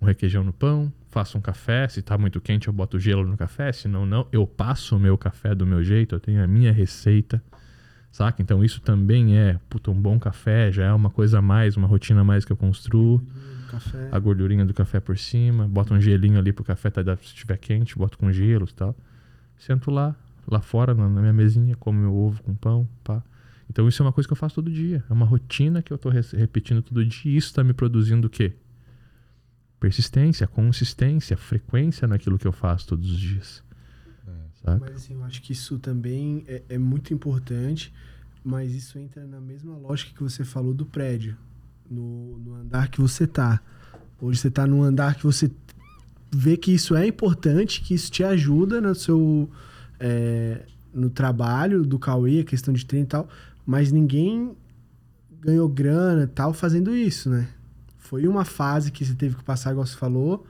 [0.00, 3.38] um requeijão no pão, faço um café, se tá muito quente eu boto gelo no
[3.38, 4.28] café, se não, não.
[4.30, 7.42] Eu passo o meu café do meu jeito, eu tenho a minha receita,
[8.12, 8.42] saca?
[8.42, 11.88] Então isso também é, puta, um bom café, já é uma coisa a mais, uma
[11.88, 13.26] rotina a mais que eu construo.
[13.70, 14.10] Café.
[14.12, 17.56] A gordurinha do café por cima, boto um gelinho ali pro café, tá, se estiver
[17.56, 18.94] quente, boto com gelo e tal.
[19.56, 20.14] Sento lá,
[20.46, 23.22] lá fora, na, minha mesinha, como meu ovo com pão, pá.
[23.70, 25.02] Então isso é uma coisa que eu faço todo dia.
[25.08, 28.26] É uma rotina que eu tô re- repetindo todo dia e isso tá me produzindo
[28.26, 28.52] o quê?
[29.78, 33.62] Persistência, consistência, frequência naquilo que eu faço todos os dias.
[34.66, 34.78] Saca?
[34.80, 37.94] Mas assim, eu acho que isso também é, é muito importante,
[38.42, 41.36] mas isso entra na mesma lógica que você falou do prédio,
[41.88, 43.60] no, no andar que você tá.
[44.20, 45.50] Hoje você tá num andar que você
[46.34, 49.48] vê que isso é importante, que isso te ajuda no seu
[50.00, 53.28] é, no trabalho do Cauê, a questão de treino e tal,
[53.64, 54.56] mas ninguém
[55.40, 57.48] ganhou grana e tal fazendo isso, né?
[58.08, 60.46] Foi uma fase que você teve que passar, igual você falou,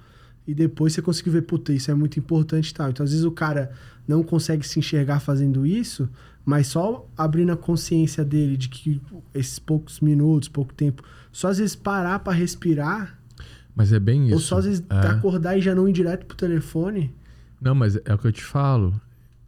[0.46, 2.90] e depois você conseguiu ver, puta, isso é muito importante e tal.
[2.90, 3.72] Então, às vezes o cara
[4.07, 6.07] não consegue se enxergar fazendo isso,
[6.44, 9.00] mas só abrindo a consciência dele de que
[9.34, 11.02] esses poucos minutos, pouco tempo,
[11.32, 13.18] só às vezes parar pra respirar,
[13.74, 14.34] Mas é bem isso.
[14.34, 15.07] ou só às vezes É.
[15.09, 17.12] acordar e já não ir direto pro telefone.
[17.61, 19.00] Não, mas é o que eu te falo.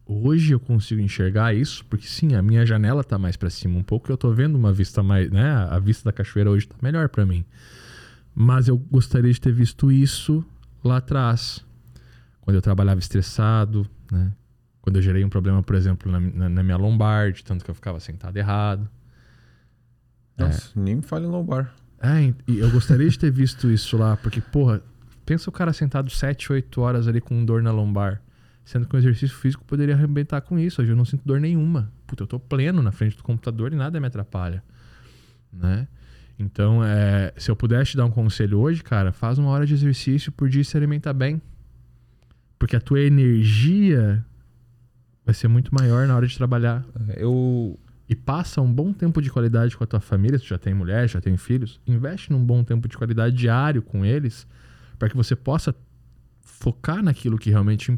[0.06, 3.82] Hoje eu consigo enxergar isso, porque sim, a minha janela tá mais pra cima um
[3.82, 5.50] pouco, eu tô vendo uma vista mais, né?
[5.70, 7.44] A vista da cachoeira hoje tá melhor pra mim.
[8.41, 10.45] Mas eu gostaria de ter visto isso
[10.84, 11.64] lá atrás,
[12.41, 14.32] quando eu trabalhava estressado, né?
[14.80, 17.70] Quando eu gerei um problema, por exemplo, na, na- na minha lombar, de tanto que
[17.70, 18.89] eu ficava sentado errado.
[20.36, 21.74] Nossa, nem me fale em lombar.
[22.01, 24.80] É, e eu gostaria de ter visto isso lá, porque, porra,
[25.26, 28.22] pensa o cara sentado 7, 8 horas ali com dor na lombar.
[28.64, 30.80] Sendo que o exercício físico poderia arrebentar com isso.
[30.80, 31.91] Hoje eu não sinto dor nenhuma.
[32.07, 34.62] Puta, eu tô pleno na frente do computador e nada me atrapalha.
[35.53, 35.89] Né?
[36.39, 39.74] Então, é, se eu pudesse te dar um conselho hoje, cara, faz uma hora de
[39.74, 41.43] exercício por dia e se alimenta bem.
[42.59, 44.24] Porque a tua energia
[45.24, 47.78] vai ser muito maior na hora de trabalhar É, Eu.
[48.09, 50.72] e passa um bom tempo de qualidade com a tua família, se tu já tem
[50.72, 54.47] mulher, já tem filhos, investe num bom tempo de qualidade diário com eles,
[54.99, 55.74] para que você possa
[56.41, 57.97] focar naquilo que realmente,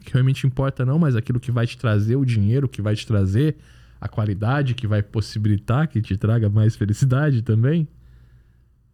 [0.00, 3.06] que realmente importa, não, mas aquilo que vai te trazer o dinheiro, que vai te
[3.06, 3.56] trazer
[4.02, 7.86] a qualidade, que vai possibilitar que te traga mais felicidade também.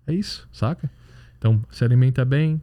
[0.07, 0.91] É isso, saca?
[1.39, 2.61] Então, se alimenta bem,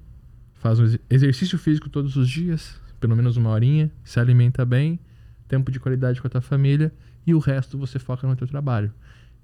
[0.54, 5.00] faz um exer- exercício físico todos os dias, pelo menos uma horinha, se alimenta bem,
[5.48, 6.93] tempo de qualidade com a tua família
[7.26, 8.93] e o resto você foca no teu trabalho.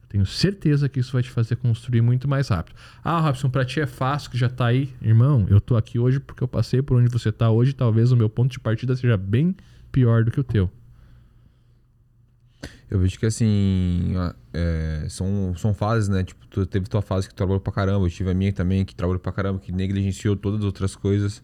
[0.03, 2.75] Eu tenho certeza que isso vai te fazer construir muito mais rápido.
[3.03, 4.93] Ah, Robson, pra ti é fácil que já tá aí.
[5.01, 7.73] Irmão, eu tô aqui hoje porque eu passei por onde você tá hoje.
[7.73, 9.55] Talvez o meu ponto de partida seja bem
[9.91, 10.69] pior do que o teu.
[12.89, 14.13] Eu vejo que assim.
[14.53, 16.23] é, são, são fases, né?
[16.23, 18.05] Tipo, tu teve tua fase que tu trabalhou pra caramba.
[18.05, 21.41] Eu tive a minha também que trabalhou pra caramba, que negligenciou todas as outras coisas.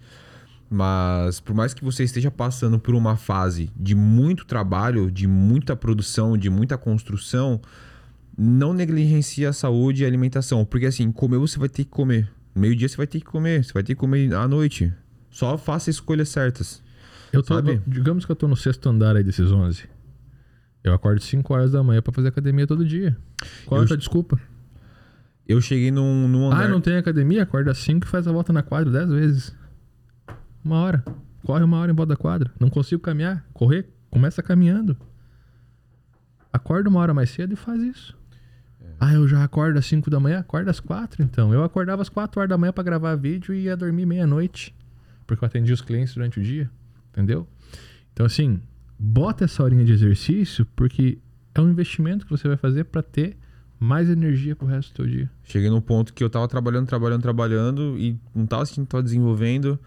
[0.70, 5.76] Mas por mais que você esteja passando por uma fase de muito trabalho, de muita
[5.76, 7.62] produção, de muita construção,
[8.38, 10.66] não negligencia a saúde e a alimentação.
[10.66, 12.30] Porque assim, comer você vai ter que comer.
[12.54, 14.92] Meio-dia você vai ter que comer, você vai ter que comer à noite.
[15.30, 16.82] Só faça escolhas certas.
[17.32, 17.82] Eu tô, Sabe?
[17.88, 19.84] digamos que eu tô no sexto andar aí desses 11.
[20.84, 23.18] Eu acordo 5 horas da manhã pra fazer academia todo dia.
[23.66, 24.40] Qual é Eu- a tua desculpa?
[25.48, 26.66] Eu cheguei num, num andar.
[26.66, 27.44] Ah, não tem academia?
[27.44, 29.56] Acorda às 5 e faz a volta na quadra 10 vezes.
[30.64, 31.04] Uma hora.
[31.44, 32.52] Corre uma hora em volta da quadra.
[32.60, 33.46] Não consigo caminhar.
[33.54, 34.98] Correr, começa caminhando.
[36.52, 38.18] Acorda uma hora mais cedo e faz isso.
[39.00, 40.40] Ah, eu já acordo às 5 da manhã?
[40.40, 41.54] Acorda às 4 então.
[41.54, 44.76] Eu acordava às 4 horas da manhã pra gravar vídeo e ia dormir meia-noite.
[45.26, 46.70] Porque eu atendia os clientes durante o dia.
[47.12, 47.48] Entendeu?
[48.12, 48.60] Então, assim,
[49.00, 51.18] bota essa horinha de exercício porque
[51.54, 53.38] é um investimento que você vai fazer pra ter
[53.80, 55.32] mais energia pro resto do teu dia.
[55.44, 59.04] Cheguei num ponto que eu tava trabalhando, trabalhando, trabalhando e não tava sentindo que tava
[59.04, 59.80] desenvolvendo.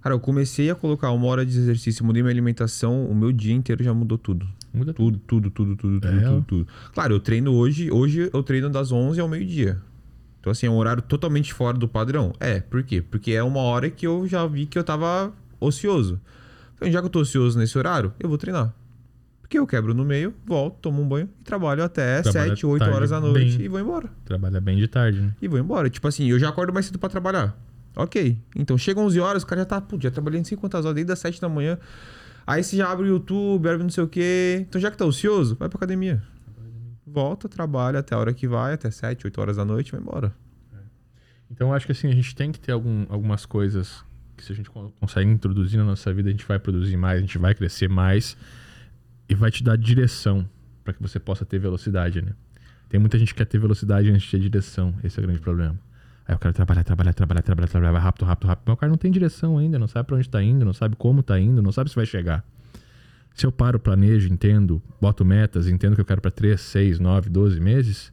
[0.00, 3.54] Cara, eu comecei a colocar uma hora de exercício, mudei minha alimentação, o meu dia
[3.54, 4.46] inteiro já mudou tudo.
[4.72, 5.18] Muda tudo.
[5.26, 6.66] Tudo, tudo, tudo, tudo, tudo, É, tudo, tudo.
[6.92, 9.80] Claro, eu treino hoje, hoje eu treino das 11 ao meio-dia.
[10.40, 12.32] Então, assim, é um horário totalmente fora do padrão.
[12.38, 13.02] É, por quê?
[13.02, 16.20] Porque é uma hora que eu já vi que eu tava ocioso.
[16.76, 18.74] Então, já que eu tô ocioso nesse horário, eu vou treinar.
[19.40, 22.80] Porque eu quebro no meio, volto, tomo um banho e trabalho até Trabalha 7, 8
[22.80, 23.66] tarde horas da noite bem.
[23.66, 24.10] e vou embora.
[24.24, 25.34] Trabalha bem de tarde, né?
[25.40, 25.88] E vou embora.
[25.88, 27.56] Tipo assim, eu já acordo mais cedo pra trabalhar.
[27.94, 28.36] Ok.
[28.56, 30.96] Então chega 11 horas, o cara já tá, pô, já trabalhei não sei quantas horas,
[30.96, 31.78] desde as 7 da manhã.
[32.44, 34.66] Aí você já abre o YouTube, abre não sei o quê.
[34.68, 36.20] Então já que tá ocioso, vai pra academia.
[37.06, 40.34] Volta, trabalha até a hora que vai, até 7, 8 horas da noite, vai embora.
[41.48, 44.04] Então eu acho que assim, a gente tem que ter algum, algumas coisas
[44.36, 47.18] que se a gente con- consegue introduzir na nossa vida, a gente vai produzir mais,
[47.18, 48.36] a gente vai crescer mais
[49.28, 50.48] e vai te dar direção
[50.84, 52.32] para que você possa ter velocidade, né?
[52.88, 55.40] Tem muita gente que quer ter velocidade antes de ter direção, esse é o grande
[55.40, 55.76] problema.
[56.28, 58.90] Aí o cara trabalha, trabalha, trabalha, trabalha, trabalha, vai rápido, rápido, rápido, mas o cara
[58.90, 61.62] não tem direção ainda, não sabe para onde tá indo, não sabe como tá indo,
[61.62, 62.44] não sabe se vai chegar.
[63.34, 67.28] Se eu paro, planejo, entendo, boto metas, entendo que eu quero para 3, 6, 9,
[67.28, 68.12] 12 meses,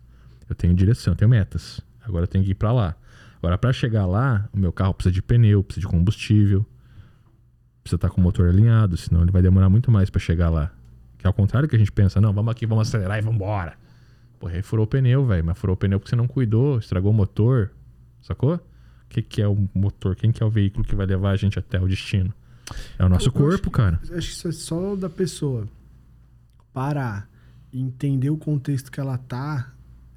[0.50, 1.80] eu tenho direção, eu tenho metas.
[2.04, 2.96] Agora eu tenho que ir para lá.
[3.44, 6.66] Agora, para chegar lá, o meu carro precisa de pneu, precisa de combustível,
[7.84, 10.72] precisa estar com o motor alinhado, senão ele vai demorar muito mais para chegar lá.
[11.18, 13.36] Que é ao contrário que a gente pensa, não, vamos aqui, vamos acelerar e vamos
[13.36, 13.74] embora.
[14.40, 17.12] Porra, aí furou o pneu, velho, mas furou o pneu porque você não cuidou, estragou
[17.12, 17.70] o motor,
[18.22, 18.56] sacou?
[18.56, 18.60] O
[19.10, 20.16] que, que é o motor?
[20.16, 22.34] Quem que é o veículo que vai levar a gente até o destino?
[22.98, 24.00] É o nosso Eu acho corpo, que- cara.
[24.04, 25.68] Acho que isso é só da pessoa
[26.74, 27.30] parar
[27.74, 29.74] e entender o contexto que ela tá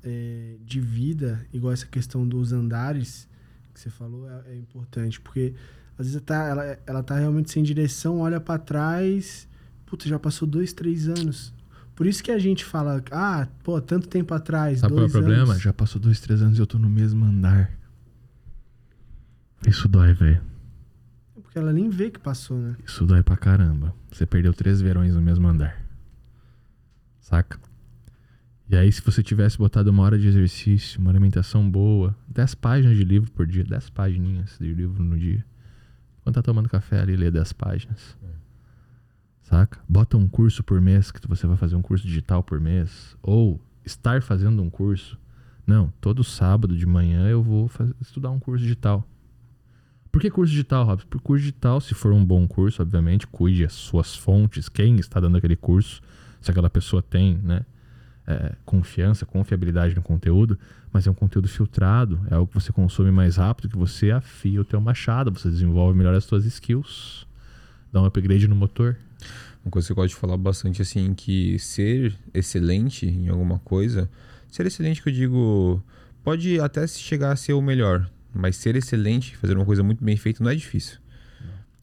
[0.07, 3.29] é, de vida, igual essa questão dos andares
[3.75, 5.21] que você falou, é, é importante.
[5.21, 5.53] Porque
[5.99, 9.49] às vezes tá, ela, ela tá realmente sem direção, olha pra trás,
[9.85, 11.53] puta, já passou dois, três anos.
[11.97, 15.09] Por isso que a gente fala, ah, pô, tanto tempo atrás, Sabe qual é o
[15.09, 15.53] dois problema?
[15.53, 15.63] anos.
[15.63, 17.73] Já passou dois, três anos e eu tô no mesmo andar.
[19.67, 20.41] Isso dói, velho.
[21.35, 22.77] Porque ela nem vê que passou, né?
[22.87, 23.95] Isso dói pra caramba.
[24.13, 25.83] Você perdeu três verões no mesmo andar.
[27.19, 27.59] Saca?
[28.69, 32.97] E aí, se você tivesse botado uma hora de exercício, uma alimentação boa, 10 páginas
[32.97, 35.45] de livro por dia, 10 páginas de livro no dia.
[36.25, 38.17] Quando tá tomando café ali, lê 10 páginas.
[39.43, 39.79] Saca?
[39.89, 43.17] Bota um curso por mês, que você vai fazer um curso digital por mês.
[43.23, 45.17] Ou estar fazendo um curso.
[45.65, 49.09] Não, todo sábado de manhã eu vou faz- estudar um curso digital.
[50.11, 51.07] Por que curso digital, Robson?
[51.09, 55.21] Por curso digital, se for um bom curso, obviamente, cuide as suas fontes, quem está
[55.21, 56.01] dando aquele curso,
[56.41, 57.65] se aquela pessoa tem, né?
[58.27, 60.59] É, confiança, confiabilidade no conteúdo,
[60.93, 64.61] mas é um conteúdo filtrado, é algo que você consome mais rápido, que você afia
[64.61, 67.27] o teu machado, você desenvolve melhor as suas skills,
[67.93, 68.97] dá um upgrade no motor.
[69.65, 74.09] Uma coisa que eu gosto de falar bastante assim, que ser excelente em alguma coisa,
[74.49, 75.83] ser excelente que eu digo,
[76.23, 80.17] pode até chegar a ser o melhor, mas ser excelente, fazer uma coisa muito bem
[80.17, 80.99] feita não é difícil.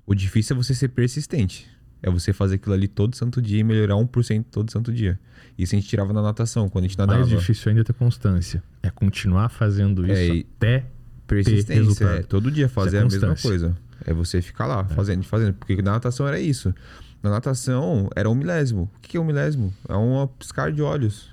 [0.05, 1.67] O difícil é você ser persistente.
[2.03, 5.17] É você fazer aquilo ali todo santo dia e melhorar 1% todo santo dia.
[5.57, 7.19] Isso a gente tirava na natação, quando a gente nadava.
[7.19, 8.61] Mais difícil ainda é ter constância.
[8.83, 10.85] É continuar fazendo isso É, e- até
[11.25, 12.21] Persistência, é.
[12.21, 13.77] Todo dia fazer Isso é a mesma coisa.
[14.05, 15.53] É você ficar lá, fazendo, fazendo.
[15.53, 16.73] Porque na natação era isso.
[17.21, 18.91] Na natação era um milésimo.
[18.97, 19.73] O que é um milésimo?
[19.87, 21.31] É um piscar de olhos.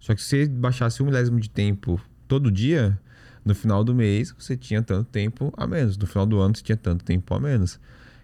[0.00, 2.98] Só que se você baixasse um milésimo de tempo todo dia,
[3.44, 5.96] no final do mês você tinha tanto tempo a menos.
[5.96, 7.78] No final do ano você tinha tanto tempo a menos.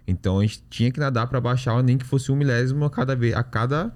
[0.07, 3.16] Então a gente tinha que nadar para baixar, nem que fosse um milésimo a cada
[3.16, 3.92] vez, a cada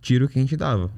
[0.00, 0.90] tiro que a gente dava.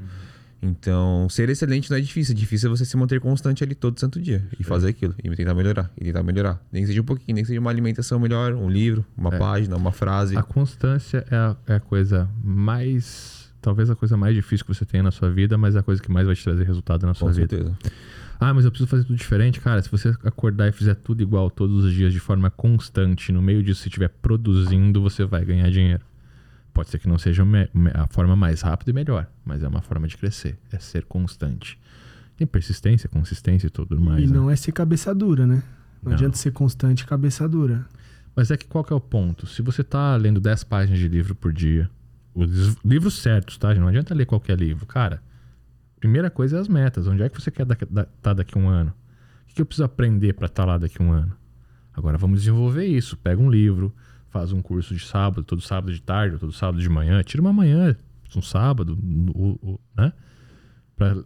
[0.64, 2.34] Então, ser excelente não é difícil.
[2.36, 4.46] Difícil é você se manter constante ali todo santo dia.
[4.60, 5.12] E fazer aquilo.
[5.22, 5.90] E tentar melhorar.
[6.00, 6.62] E tentar melhorar.
[6.70, 9.38] Nem que seja um pouquinho, nem que seja uma alimentação melhor, um livro, uma É.
[9.38, 10.36] página, uma frase.
[10.36, 13.50] A constância é a, é a coisa mais.
[13.60, 16.00] Talvez a coisa mais difícil que você tenha na sua vida, mas é a coisa
[16.00, 17.56] que mais vai te trazer resultado na sua Com vida.
[17.56, 17.76] certeza.
[18.42, 19.60] Ah, mas eu preciso fazer tudo diferente.
[19.60, 23.40] Cara, se você acordar e fizer tudo igual todos os dias de forma constante, no
[23.40, 26.04] meio disso, se estiver produzindo, você vai ganhar dinheiro.
[26.72, 27.44] Pode ser que não seja
[27.94, 30.58] a forma mais rápida e melhor, mas é uma forma de crescer.
[30.72, 31.78] É ser constante.
[32.36, 34.24] Tem persistência, consistência e tudo mais.
[34.24, 34.34] e né?
[34.34, 35.62] não é ser cabeça dura, né?
[36.02, 36.12] Não, Não.
[36.14, 37.86] adianta ser constante e cabeça dura.
[38.34, 39.46] Mas é que qual que é o ponto?
[39.46, 41.90] Se você tá lendo 10 páginas de livro por dia,
[42.34, 43.74] os livros certos, tá?
[43.74, 44.86] Não adianta ler qualquer livro.
[44.86, 45.22] Cara,
[46.02, 47.06] primeira coisa é as metas.
[47.06, 48.92] Onde é que você quer estar da, tá daqui a um ano?
[49.48, 51.32] O que, eu preciso aprender para estar lá daqui a um ano?
[51.94, 53.16] Agora vamos desenvolver isso.
[53.16, 53.94] Pega um livro,
[54.28, 57.22] faz um curso de sábado, todo sábado de tarde, ou todo sábado de manhã.
[57.22, 57.96] Tira uma manhã,
[58.34, 58.98] um sábado,
[59.96, 60.12] né?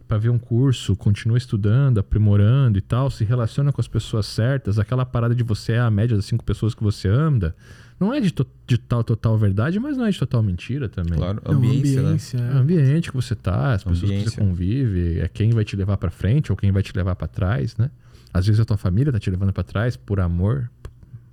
[0.07, 4.77] Para ver um curso, continua estudando, aprimorando e tal, se relaciona com as pessoas certas,
[4.79, 7.55] aquela parada de você é a média das cinco pessoas que você anda,
[7.99, 11.17] não é de, to- de tal total verdade, mas não é de total mentira também.
[11.17, 12.07] Claro, É uma ambiência, né?
[12.07, 14.41] ambiência, É o ambiente que você tá, as pessoas que você Ambiência.
[14.43, 17.75] convive, é quem vai te levar pra frente ou quem vai te levar pra trás,
[17.77, 17.89] né?
[18.33, 20.69] Às vezes a tua família tá te levando pra trás por amor,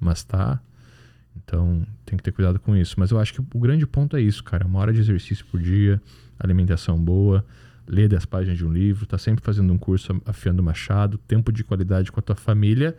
[0.00, 0.58] mas tá.
[1.44, 2.94] Então, tem que ter cuidado com isso.
[2.98, 4.66] Mas eu acho que o grande ponto é isso, cara.
[4.66, 6.00] Uma hora de exercício por dia,
[6.38, 7.44] alimentação boa,
[7.86, 11.52] lê 10 páginas de um livro, tá sempre fazendo um curso afiando o machado, tempo
[11.52, 12.96] de qualidade com a tua família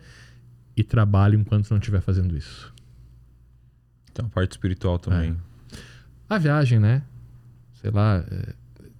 [0.76, 2.72] e trabalho enquanto não estiver fazendo isso.
[4.10, 5.36] Então, a parte espiritual também.
[6.28, 7.02] A viagem, né?
[7.74, 8.54] Sei lá, é,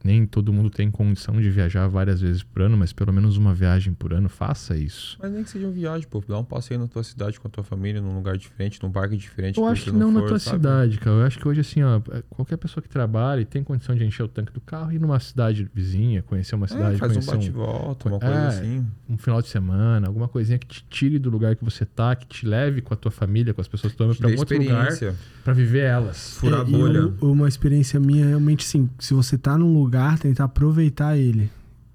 [0.05, 3.53] nem todo mundo tem condição de viajar várias vezes por ano, mas pelo menos uma
[3.55, 5.18] viagem por ano, faça isso.
[5.20, 6.22] Mas nem que seja uma viagem, pô.
[6.26, 9.16] Dá um passeio na tua cidade com a tua família, num lugar diferente, num parque
[9.16, 9.59] diferente.
[9.59, 10.57] Eu acho que não for, na tua sabe?
[10.59, 11.16] cidade, cara.
[11.16, 14.22] Eu acho que hoje, assim, ó, qualquer pessoa que trabalha e tem condição de encher
[14.22, 17.30] o tanque do carro, ir numa cidade vizinha, conhecer uma É, cidade, faz um conhecer
[17.30, 18.20] um, bate-volta, uma É.
[18.20, 18.86] coisa assim.
[19.09, 22.26] um final de semana, alguma coisinha que te tire do lugar que você tá, que
[22.26, 24.57] te leve com a tua família, com as pessoas que tu ama, pra um outro
[24.59, 25.14] lugar, experiência.
[25.44, 26.36] pra viver elas.
[26.38, 26.99] Furar a É, bolha.
[26.99, 29.86] eu- uma experiência minha é realmente assim, se você tá num lugar,
[30.20, 31.51] tentar aproveitar ele,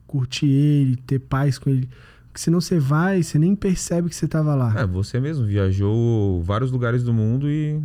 [0.07, 1.89] curtir ele, ter paz com ele.
[2.27, 4.73] Porque senão você vai, você nem percebe que você tava lá.
[4.79, 7.81] É, você mesmo viajou vários lugares do mundo e.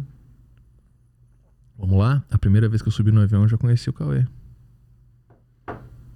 [1.79, 2.25] Vamos lá?
[2.31, 4.25] A primeira vez que eu subi no avião, eu já conheci o Cauê.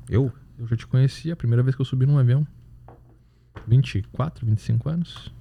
[0.09, 0.32] Eu?
[0.59, 2.47] Eu já te conheci a primeira vez que eu subi num avião.
[3.66, 5.32] 24, 25 anos.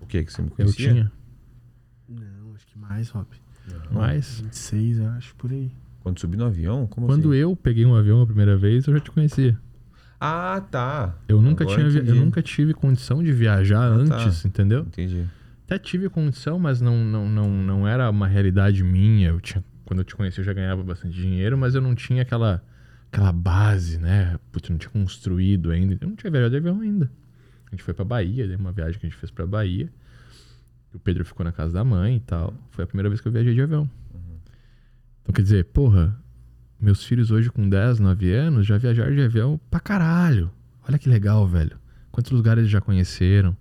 [0.00, 0.92] O que que você me Eu conhecia?
[0.92, 1.12] tinha.
[2.08, 3.26] Não, acho que mais, Rob.
[3.90, 5.70] Mas 26, eu acho, por aí.
[6.02, 6.86] Quando subi no avião?
[6.86, 7.38] Como quando assim?
[7.40, 9.58] eu peguei um avião a primeira vez, eu já te conhecia.
[10.18, 11.14] Ah, tá.
[11.28, 14.16] Eu nunca, Agora tinha, eu nunca tive condição de viajar Ah, tá.
[14.24, 14.80] antes, entendeu?
[14.80, 15.24] Entendi.
[15.64, 19.28] Até tive condição, mas não, não, não, não era uma realidade minha.
[19.28, 22.22] Eu tinha, quando eu te conheci, eu já ganhava bastante dinheiro, mas eu não tinha
[22.22, 22.62] aquela,
[23.10, 24.36] aquela base, né?
[24.50, 25.96] Putz, eu não tinha construído ainda.
[26.00, 27.10] Eu não tinha viajado de avião ainda.
[27.68, 29.88] A gente foi pra Bahia, deu uma viagem que a gente fez pra Bahia.
[30.92, 32.52] O Pedro ficou na casa da mãe e tal.
[32.72, 33.88] Foi a primeira vez que eu viajei de avião.
[35.22, 36.18] Então, quer dizer, porra,
[36.80, 40.50] meus filhos hoje com 10, 9 anos já viajaram de avião pra caralho.
[40.88, 41.76] Olha que legal, velho.
[42.10, 43.56] Quantos lugares eles já conheceram,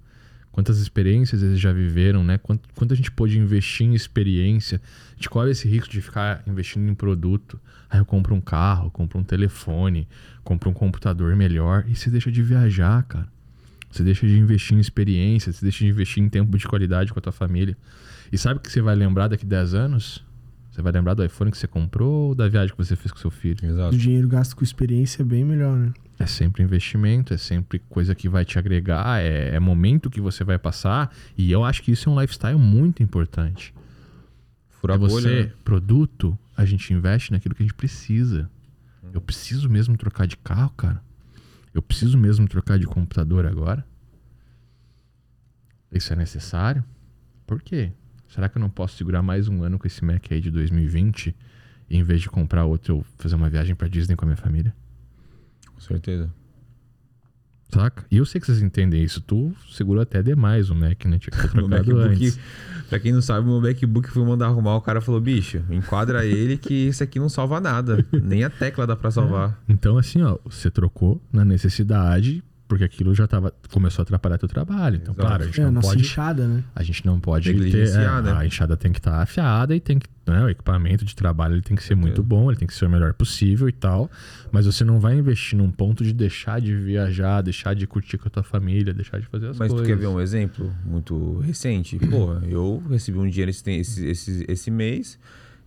[0.51, 2.38] quantas experiências eles já viveram, né?
[2.38, 4.82] Quanto, quanto a gente pôde investir em experiência.
[5.12, 7.60] A gente corre esse risco de ficar investindo em produto.
[7.89, 10.07] Aí eu compro um carro, compro um telefone,
[10.43, 13.28] compro um computador melhor e você deixa de viajar, cara.
[13.91, 17.20] Você deixa de investir em experiência, você deixa de investir em tempo de qualidade com
[17.20, 17.76] a tua família.
[18.32, 20.24] E sabe o que você vai lembrar daqui 10 anos?
[20.80, 23.19] Você vai lembrar do iPhone que você comprou ou da viagem que você fez com
[23.19, 23.57] seu filho?
[23.61, 23.93] Exato.
[23.93, 25.91] O dinheiro gasto com experiência é bem melhor, né?
[26.17, 30.41] É sempre investimento, é sempre coisa que vai te agregar, é, é momento que você
[30.41, 31.13] vai passar.
[31.38, 33.73] E eu acho que isso é um lifestyle muito importante.
[34.69, 35.21] Furar é a bolha.
[35.21, 35.51] você, né?
[35.65, 38.49] produto, a gente investe naquilo que a gente precisa.
[39.11, 41.03] Eu preciso mesmo trocar de carro, cara.
[41.73, 43.86] Eu preciso mesmo trocar de computador agora.
[45.91, 46.86] Isso é necessário?
[47.45, 47.91] Por quê?
[48.30, 51.36] Será que eu não posso segurar mais um ano com esse Mac aí de 2020
[51.89, 54.38] e em vez de comprar outro eu fazer uma viagem pra Disney com a minha
[54.38, 54.73] família?
[55.73, 56.30] Com certeza.
[57.69, 58.03] Saca?
[58.09, 59.21] E eu sei que vocês entendem isso.
[59.21, 61.19] Tu segurou até demais o Mac, né?
[61.19, 62.39] Tinha que ter trocado antes.
[62.88, 66.57] pra quem não sabe, meu MacBook foi mandar arrumar, o cara falou, bicho, enquadra ele
[66.57, 68.05] que isso aqui não salva nada.
[68.11, 69.59] Nem a tecla dá pra salvar.
[69.67, 74.47] Então, assim, ó, você trocou na necessidade, porque aquilo já tava, começou a atrapalhar teu
[74.47, 74.97] trabalho.
[74.97, 75.28] Então, Exato.
[75.28, 76.01] claro, a gente É, não nossa pode.
[76.01, 76.63] enxada, né?
[76.76, 77.55] A gente não pode ter.
[77.57, 78.32] Negligenciar, é, né?
[78.38, 80.07] A enxada tem que estar afiada e tem que.
[80.28, 82.86] Né, o equipamento de trabalho ele tem que ser muito bom, ele tem que ser
[82.86, 84.11] o melhor possível e tal.
[84.51, 88.28] Mas você não vai investir num ponto de deixar de viajar, deixar de curtir com
[88.28, 89.88] a tua família, deixar de fazer as Mas coisas.
[89.88, 91.97] tu quer ver um exemplo muito recente?
[92.07, 95.17] Porra, eu recebi um dinheiro esse, esse, esse, esse mês.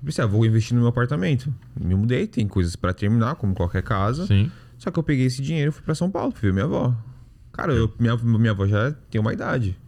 [0.00, 1.53] Eu pensei, ah, vou investir no meu apartamento.
[1.80, 4.26] Me mudei, tem coisas pra terminar, como qualquer casa.
[4.26, 4.48] Sim.
[4.83, 6.93] Só que eu peguei esse dinheiro e fui pra São Paulo, fui ver minha avó.
[7.53, 9.78] Cara, eu, minha, minha avó já tem uma idade.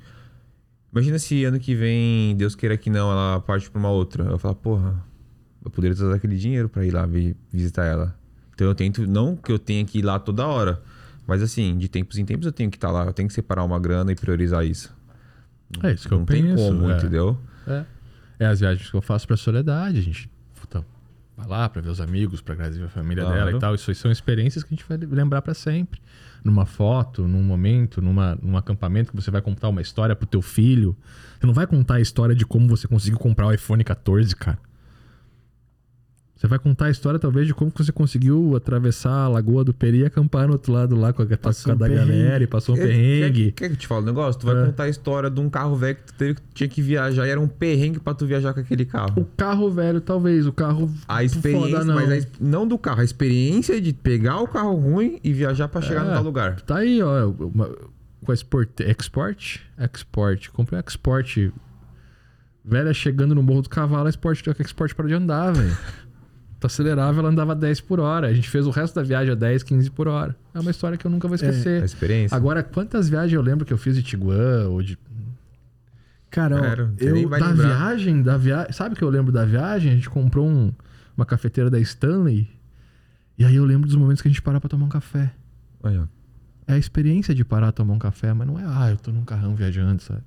[0.93, 4.23] Imagina se ano que vem, Deus queira que não, ela parte pra uma outra.
[4.23, 5.05] Eu falo, porra,
[5.65, 8.17] eu poderia usar aquele dinheiro pra ir lá vi- visitar ela.
[8.55, 10.81] Então eu tento, não que eu tenha que ir lá toda hora,
[11.27, 13.65] mas assim, de tempos em tempos eu tenho que estar lá, eu tenho que separar
[13.65, 14.97] uma grana e priorizar isso.
[15.83, 16.55] É isso que eu não penso.
[16.55, 16.97] tem como, é.
[16.99, 17.37] entendeu?
[17.67, 17.85] É.
[18.39, 19.99] É as viagens que eu faço pra soledade.
[19.99, 20.31] A gente
[21.37, 23.39] vai lá pra ver os amigos, pra agradecer a família Claro.
[23.39, 23.74] dela e tal.
[23.74, 26.01] Isso aí são experiências que a gente vai lembrar pra sempre.
[26.45, 30.43] Numa foto, num momento, numa, num acampamento que você vai contar uma história pro teu
[30.43, 30.97] filho.
[31.41, 34.59] Você não vai contar a história de como você conseguiu comprar o iPhone 14, cara.
[36.37, 39.99] Você vai contar a história, talvez, de como você conseguiu atravessar a Lagoa do Peri
[40.01, 42.09] e acampar no outro lado lá com a, com a Passou um da perrengue.
[42.11, 43.53] galera e passou um perrengue.
[43.53, 44.41] Quer, quer que eu te fale um negócio?
[44.41, 44.66] Tu vai É.
[44.66, 47.41] contar a história de um carro velho que tu teve, tinha que viajar e era
[47.41, 49.12] um perrengue pra tu viajar com aquele carro.
[49.16, 50.45] O carro velho, talvez.
[50.47, 50.93] O carro.
[51.07, 51.95] A experiência, foda, não.
[51.95, 55.80] mas a não do carro, a experiência de pegar o carro ruim e viajar pra
[55.80, 56.09] chegar É.
[56.09, 56.61] no tal lugar.
[56.62, 57.28] Tá aí, ó.
[57.28, 57.70] Uma,
[58.24, 59.61] com a Sport, Export?
[59.78, 60.51] Export.
[60.51, 61.53] Comprei um Export.
[62.64, 65.76] Velha chegando no Morro do Cavalo, a Export, a Export parou de andar, velho.
[66.65, 68.27] Tu acelerava, ela andava 10 por hora.
[68.29, 70.35] A gente fez o resto da viagem a 10, 15 por hora.
[70.55, 71.85] É uma história que eu nunca vou A esquecer.
[71.85, 72.35] experiência.
[72.35, 74.99] Agora, quantas viagens eu lembro que eu fiz de Tiguan ou de.
[76.31, 76.57] Cara,
[76.99, 77.53] eu, da lembrar.
[77.53, 78.73] viagem, da viagem.
[78.73, 79.93] Sabe o que eu lembro da viagem?
[79.93, 80.73] A gente comprou um-
[81.17, 82.49] uma cafeteira da Stanley
[83.37, 85.33] E aí eu lembro dos momentos que a gente para pra tomar um café.
[85.83, 86.05] Aí, ó.
[86.67, 89.25] É a experiência de parar tomar um café, mas não é, ah, eu tô num
[89.25, 90.23] carrão viajando, sabe?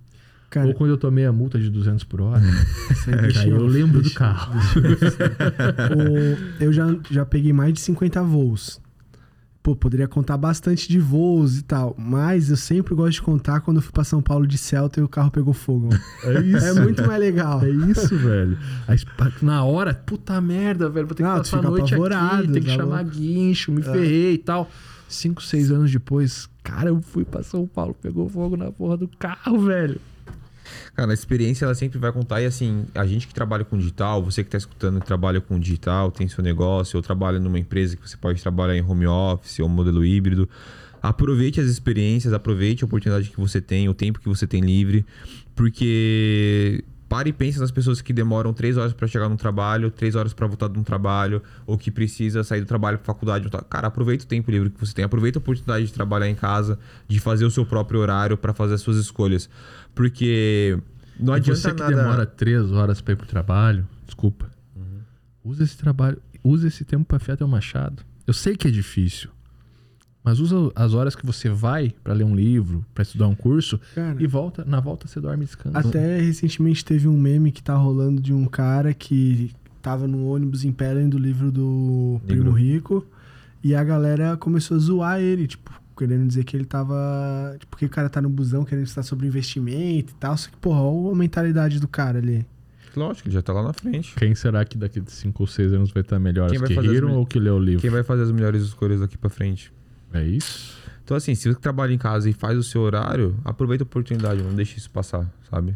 [0.58, 2.42] Cara, Ou quando eu tomei a multa de 200 por hora.
[3.30, 4.54] isso aí eu lembro do carro.
[5.96, 8.82] O- eu já, já peguei mais de 50 voos.
[9.62, 13.78] Pô, poderia contar bastante de voos e tal, mas eu sempre gosto de contar quando
[13.78, 15.90] eu fui pra São Paulo de Celta e o carro pegou fogo.
[16.24, 16.66] É isso.
[16.66, 17.62] É muito mais legal.
[17.62, 18.58] É isso, velho.
[18.88, 18.98] Aí,
[19.42, 21.06] na hora, puta merda, velho.
[21.08, 23.18] Vou ter que Não, tu passar a noite aqui, tem que tá chamar louco.
[23.18, 24.70] guincho, me ferrei e tal.
[25.10, 29.08] Cinco, seis anos depois, cara, eu fui pra São Paulo, pegou fogo na porra do
[29.08, 30.00] carro, velho.
[30.96, 32.42] Cara, a experiência ela sempre vai contar.
[32.42, 35.60] E assim, a gente que trabalha com digital, você que tá escutando que trabalha com
[35.60, 39.60] digital, tem seu negócio, ou trabalha numa empresa que você pode trabalhar em home office
[39.60, 40.50] ou modelo híbrido.
[41.02, 45.06] Aproveite as experiências, aproveite a oportunidade que você tem, o tempo que você tem livre,
[45.56, 50.16] porque pare e pense nas pessoas que demoram três horas para chegar no trabalho, três
[50.16, 53.50] horas para voltar de um trabalho, ou que precisa sair do trabalho para faculdade.
[53.70, 56.78] Cara, aproveita o tempo livre que você tem, aproveita a oportunidade de trabalhar em casa,
[57.08, 59.50] de fazer o seu próprio horário para fazer as suas escolhas,
[59.96, 60.78] porque
[61.20, 61.96] não E adianta você que nada.
[61.96, 64.50] demora três horas pra ir pro trabalho, desculpa.
[65.44, 68.04] Usa esse trabalho, usa esse tempo pra afiar teu machado.
[68.26, 69.30] Eu sei que é difícil,
[70.28, 73.80] mas usa as horas que você vai pra ler um livro, pra estudar um curso
[73.96, 75.80] Cara, e volta, na volta você dorme e descansa.
[75.80, 79.52] até recentemente teve um meme que tá rolando de um cara que
[79.82, 82.28] tava no ônibus em pé lendo o livro do Negro.
[82.44, 83.06] Primo Rico
[83.64, 87.56] e a galera começou a zoar ele, tipo, querendo dizer que ele tava.
[87.60, 90.36] Tipo, que o cara tá no busão querendo estar sobre investimento e tal.
[90.38, 92.46] Só que, porra, olha a mentalidade do cara ali.
[92.96, 94.14] Lógico, ele já tá lá na frente.
[94.16, 96.50] Quem será que daqui de 5 ou 6 anos vai estar melhor?
[96.50, 97.82] Quem Os vai que fazer as riram me- ou que leu o livro?
[97.82, 99.72] Quem vai fazer as melhores escolhas daqui pra frente?
[100.14, 100.78] É isso?
[101.04, 104.42] Então, assim, se você trabalha em casa e faz o seu horário, aproveita a oportunidade,
[104.42, 105.76] não deixe isso passar, sabe?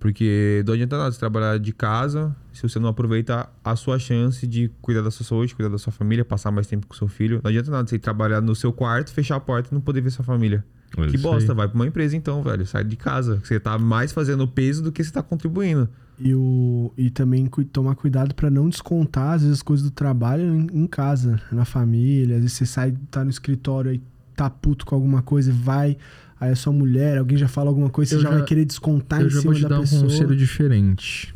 [0.00, 4.44] Porque não adianta nada você trabalhar de casa se você não aproveita a sua chance
[4.44, 7.40] de cuidar da sua saúde, cuidar da sua família, passar mais tempo com seu filho.
[7.44, 10.10] Não adianta nada você trabalhar no seu quarto, fechar a porta e não poder ver
[10.10, 10.64] sua família.
[10.98, 11.56] É que bosta, aí.
[11.56, 12.66] vai pra uma empresa então, velho.
[12.66, 13.40] Sai de casa.
[13.44, 15.88] Você tá mais fazendo peso do que você tá contribuindo.
[16.18, 19.90] E, o, e também cu- tomar cuidado pra não descontar, às vezes, as coisas do
[19.90, 22.36] trabalho em, em casa, na família.
[22.36, 24.00] Às vezes você sai, tá no escritório aí,
[24.36, 25.96] tá puto com alguma coisa e vai.
[26.38, 28.64] Aí a sua mulher, alguém já fala alguma coisa, você Eu já, já- vai querer
[28.64, 30.02] descontar Eu em já cima vou te da dar um pessoa.
[30.02, 31.34] conselho diferente.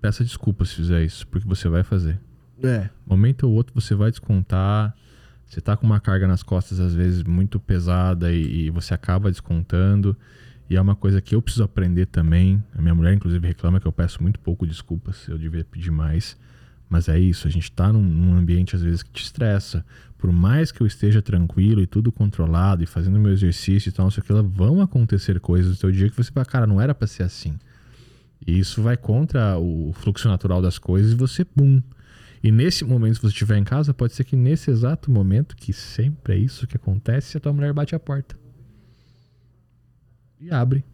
[0.00, 2.20] Peça desculpa se fizer isso, porque você vai fazer.
[2.62, 4.94] É, Momento ou outro você vai descontar.
[5.46, 9.30] Você tá com uma carga nas costas, às vezes, muito pesada e, e você acaba
[9.30, 10.16] descontando.
[10.68, 12.62] E é uma coisa que eu preciso aprender também.
[12.74, 15.28] A minha mulher, inclusive, reclama que eu peço muito pouco desculpas.
[15.28, 16.36] Eu devia pedir mais.
[16.88, 19.84] Mas é isso, a gente tá num, num ambiente, às vezes, que te estressa.
[20.16, 24.06] Por mais que eu esteja tranquilo e tudo controlado e fazendo meu exercício e tal,
[24.06, 26.80] não sei o que vão acontecer coisas no seu dia que você fala, cara, não
[26.80, 27.58] era pra ser assim.
[28.46, 31.82] E isso vai contra o fluxo natural das coisas e você, bum,
[32.42, 35.72] e nesse momento, se você estiver em casa, pode ser que nesse exato momento, que
[35.72, 38.36] sempre é isso que acontece, a tua mulher bate a porta.
[40.44, 40.84] E abre.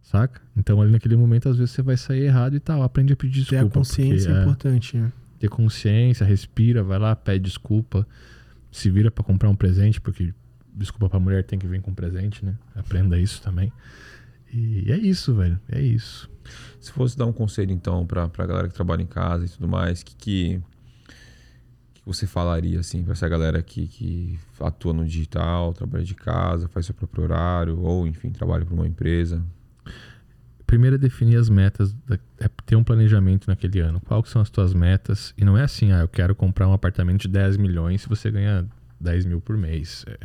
[0.00, 0.40] Saca?
[0.56, 2.82] Então ali naquele momento, às vezes você vai sair errado e tal.
[2.82, 3.66] Aprende a pedir ter desculpa.
[3.66, 5.12] a consciência porque, é é, importante, né?
[5.38, 8.06] ter consciência, respira, vai lá, pede desculpa.
[8.70, 10.32] Se vira pra comprar um presente, porque
[10.72, 12.56] desculpa pra mulher tem que vir com presente, né?
[12.74, 13.70] Aprenda isso também.
[14.52, 15.60] E é isso, velho.
[15.68, 16.30] É isso.
[16.80, 19.68] Se fosse dar um conselho, então, pra, pra galera que trabalha em casa e tudo
[19.68, 20.60] mais, que, que,
[22.02, 26.68] que você falaria, assim, pra essa galera que, que atua no digital, trabalha de casa,
[26.68, 29.42] faz seu próprio horário, ou, enfim, trabalha pra uma empresa?
[30.66, 31.94] Primeiro é definir as metas,
[32.40, 34.00] é ter um planejamento naquele ano.
[34.00, 35.32] Quais são as tuas metas?
[35.36, 38.30] E não é assim, ah, eu quero comprar um apartamento de 10 milhões se você
[38.30, 38.66] ganha
[38.98, 40.04] 10 mil por mês.
[40.08, 40.18] É,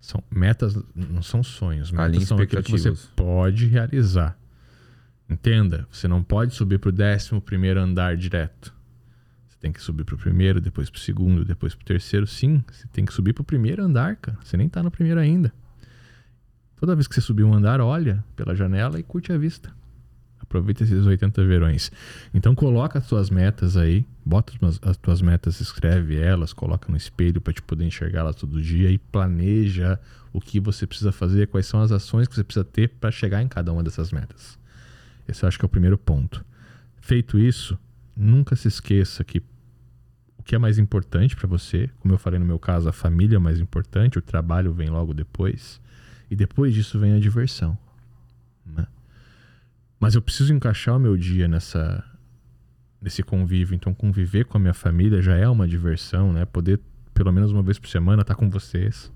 [0.00, 1.90] são metas, não são sonhos.
[1.90, 4.38] Metas são aquilo que você pode realizar.
[5.28, 8.74] Entenda, você não pode subir para o décimo primeiro andar direto.
[9.62, 12.26] Tem que subir para o primeiro, depois para o segundo, depois para o terceiro.
[12.26, 14.36] Sim, você tem que subir para o primeiro andar, cara.
[14.42, 15.54] Você nem tá no primeiro ainda.
[16.80, 19.72] Toda vez que você subir um andar, olha pela janela e curte a vista.
[20.40, 21.92] Aproveita esses 80 verões.
[22.34, 24.52] Então coloca as tuas metas aí, bota
[24.82, 28.98] as tuas metas, escreve elas, coloca no espelho para te poder enxergá-las todo dia e
[28.98, 29.96] planeja
[30.32, 33.40] o que você precisa fazer, quais são as ações que você precisa ter para chegar
[33.40, 34.58] em cada uma dessas metas.
[35.28, 36.44] Esse eu acho que é o primeiro ponto.
[37.00, 37.78] Feito isso,
[38.16, 39.40] nunca se esqueça que
[40.42, 43.36] o que é mais importante para você, como eu falei no meu caso, a família
[43.36, 45.80] é mais importante, o trabalho vem logo depois,
[46.28, 47.78] e depois disso vem a diversão.
[48.66, 48.86] né?
[50.00, 52.04] Mas eu preciso encaixar o meu dia nessa
[53.00, 56.44] nesse convívio, então conviver com a minha família já é uma diversão, né?
[56.44, 56.78] Poder
[57.12, 59.12] pelo menos uma vez por semana estar com vocês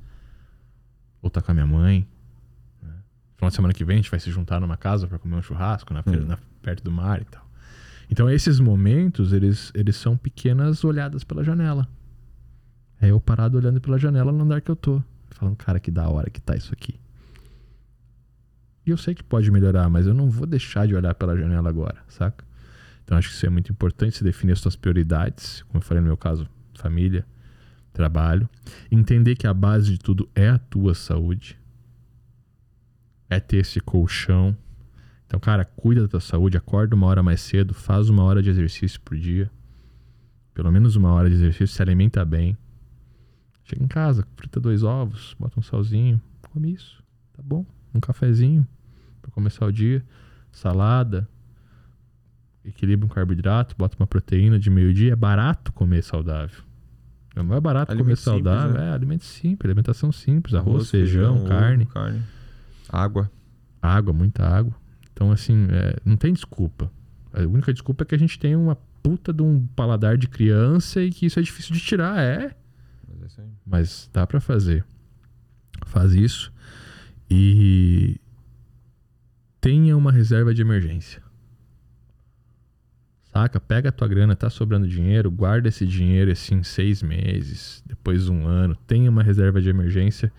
[1.22, 2.07] ou estar com a minha mãe.
[2.83, 2.93] Né?
[3.37, 5.43] Final de semana que vem a gente vai se juntar numa casa para comer um
[5.43, 6.27] churrasco na, Hum.
[6.27, 7.46] na- perto do mar e tal.
[8.11, 11.89] Então esses momentos eles eles são pequenas olhadas pela janela.
[13.01, 15.03] É eu parado olhando pela janela no andar que eu tô.
[15.31, 16.99] Falando, cara, que da hora que tá isso aqui.
[18.87, 21.69] E eu sei que pode melhorar, mas eu não vou deixar de olhar pela janela
[21.69, 22.45] agora, saca?
[23.05, 26.01] Então acho que isso é muito importante, se definir as suas prioridades, como eu falei
[26.01, 27.27] no meu caso, família,
[27.93, 28.49] trabalho.
[28.91, 31.59] Entender que a base de tudo é a tua saúde.
[33.29, 34.57] É ter esse colchão.
[35.27, 38.49] Então, cara, cuida da tua saúde, acorda uma hora mais cedo, faz uma hora de
[38.49, 39.51] exercício por dia.
[40.55, 42.57] Pelo menos uma hora de exercício, se alimenta bem.
[43.64, 46.20] Chega em casa, frita dois ovos, bota um salzinho,
[46.53, 47.03] come isso,
[47.33, 47.66] tá bom?
[47.93, 48.66] Um cafezinho
[49.20, 50.05] para começar o dia,
[50.53, 51.29] salada,
[52.64, 55.12] equilibra um carboidrato, bota uma proteína de meio-dia.
[55.12, 56.62] É barato comer saudável.
[57.35, 58.89] Não é barato Alimento comer simples, saudável, né?
[58.89, 62.22] é alimento simples, alimentação simples, arroz, feijão, ovo, carne, carne.
[62.89, 63.31] Água.
[63.83, 64.74] água, muita água.
[65.17, 66.93] Então, assim, é, não tem desculpa.
[67.33, 71.01] A única desculpa é que a gente tem uma puta de um paladar de criança
[71.01, 72.55] e que isso é difícil de tirar, é.
[73.19, 73.43] Mas é.
[73.64, 74.85] Mas dá pra fazer.
[75.87, 76.53] Faz isso
[77.31, 78.21] e
[79.59, 81.23] tenha uma reserva de emergência.
[83.33, 83.59] Saca?
[83.59, 88.47] Pega a tua grana, tá sobrando dinheiro, guarda esse dinheiro assim seis meses, depois um
[88.47, 88.77] ano.
[88.87, 90.31] Tenha uma reserva de emergência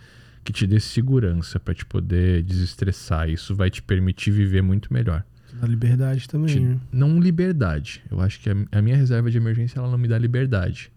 [0.47, 3.29] que te dê segurança pra te poder desestressar.
[3.29, 5.21] Isso vai te permitir viver muito melhor.
[5.59, 6.79] Da liberdade também, Te- né?
[6.89, 8.01] Não liberdade.
[8.09, 10.89] Eu acho que a, a minha reserva de emergência ela não me dá liberdade.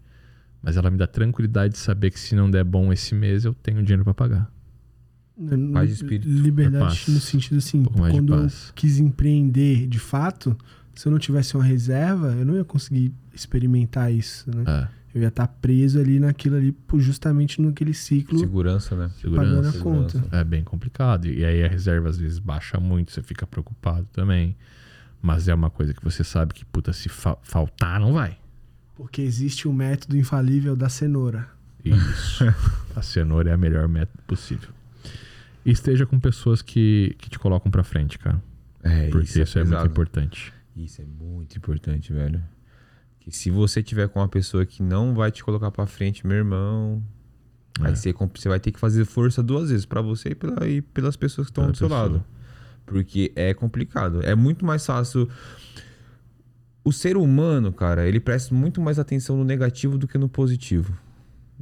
[0.63, 3.53] Mas ela me dá tranquilidade de saber que se não der bom esse mês, eu
[3.53, 4.49] tenho dinheiro pra pagar.
[5.73, 6.29] Paz de espírito.
[6.29, 10.55] Liberdade no sentido assim, Um mais quando eu quis empreender de fato,
[10.95, 14.63] se eu não tivesse uma reserva, eu não ia conseguir experimentar isso, né?
[14.65, 19.11] É, Eu ia estar preso ali naquilo ali, justamente naquele ciclo, Segurança, né?
[19.21, 19.79] pagando a segurança.
[19.79, 20.09] conta.
[20.11, 20.35] segurança.
[20.37, 21.27] É bem complicado.
[21.27, 24.55] E aí a reserva às vezes baixa muito, você fica preocupado também.
[25.21, 28.37] Mas é uma coisa que você sabe que, puta, se fa- faltar, não vai.
[28.95, 31.47] Porque existe o método infalível da cenoura.
[31.83, 32.43] Isso.
[32.95, 34.69] a cenoura é a melhor método possível.
[35.65, 38.41] E esteja com pessoas que, que te colocam pra frente, cara.
[38.81, 39.87] É, Porque isso, é, muito pesado.
[39.91, 40.53] importante.
[40.75, 42.41] Isso é muito importante, velho.
[43.21, 46.37] Que se você tiver com uma pessoa que não vai te colocar pra frente, meu
[46.37, 47.01] irmão,
[47.79, 47.87] É.
[47.87, 50.81] aí você, você vai ter que fazer força duas vezes, pra você e, pela- e
[50.81, 52.01] pelas pessoas que estão do seu pessoa.
[52.03, 52.25] lado.
[52.85, 54.21] Porque é complicado.
[54.23, 55.29] É muito mais fácil.
[56.83, 60.97] O ser humano, cara, ele presta muito mais atenção no negativo do que no positivo.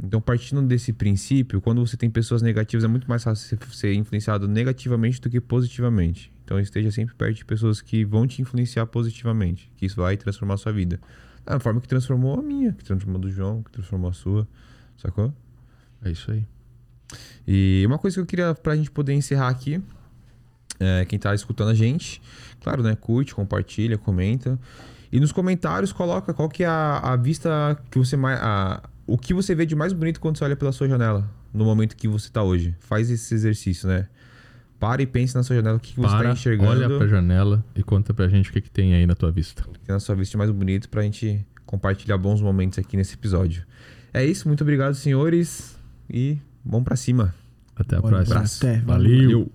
[0.01, 3.93] Então, partindo desse princípio, quando você tem pessoas negativas, é muito mais fácil você ser
[3.95, 6.31] influenciado negativamente do que positivamente.
[6.45, 10.53] Então, esteja sempre perto de pessoas que vão te influenciar positivamente, que isso vai transformar
[10.53, 11.01] a sua vida.
[11.49, 14.47] Da forma que transformou a minha, que transformou a do João, que transformou a sua.
[14.97, 15.33] Sacou?
[16.03, 16.45] É isso aí.
[17.47, 19.81] E uma coisa que eu queria pra gente poder encerrar aqui,
[20.79, 22.21] é, quem tá escutando a gente,
[22.61, 22.95] claro, né?
[22.95, 24.59] Curte, compartilha, comenta.
[25.11, 27.49] E nos comentários coloca qual que é a, a vista
[27.89, 28.39] que você mais.
[28.39, 31.65] a- o que você vê de mais bonito quando você olha pela sua janela, no
[31.65, 32.75] momento que você tá hoje.
[32.79, 34.07] Faz esse exercício, né?
[34.79, 36.71] Para e pense na sua janela, o que, que você Para, tá enxergando.
[36.71, 39.63] olha pra janela e conta pra gente o que, que tem aí na tua vista.
[39.63, 43.63] que tem na sua vista mais bonito pra gente compartilhar bons momentos aqui nesse episódio.
[44.13, 45.77] É isso, muito obrigado, senhores.
[46.09, 47.35] E vamos pra cima.
[47.75, 48.71] Até a Bora, próxima.
[48.71, 49.21] até, Valeu.
[49.23, 49.51] Valeu.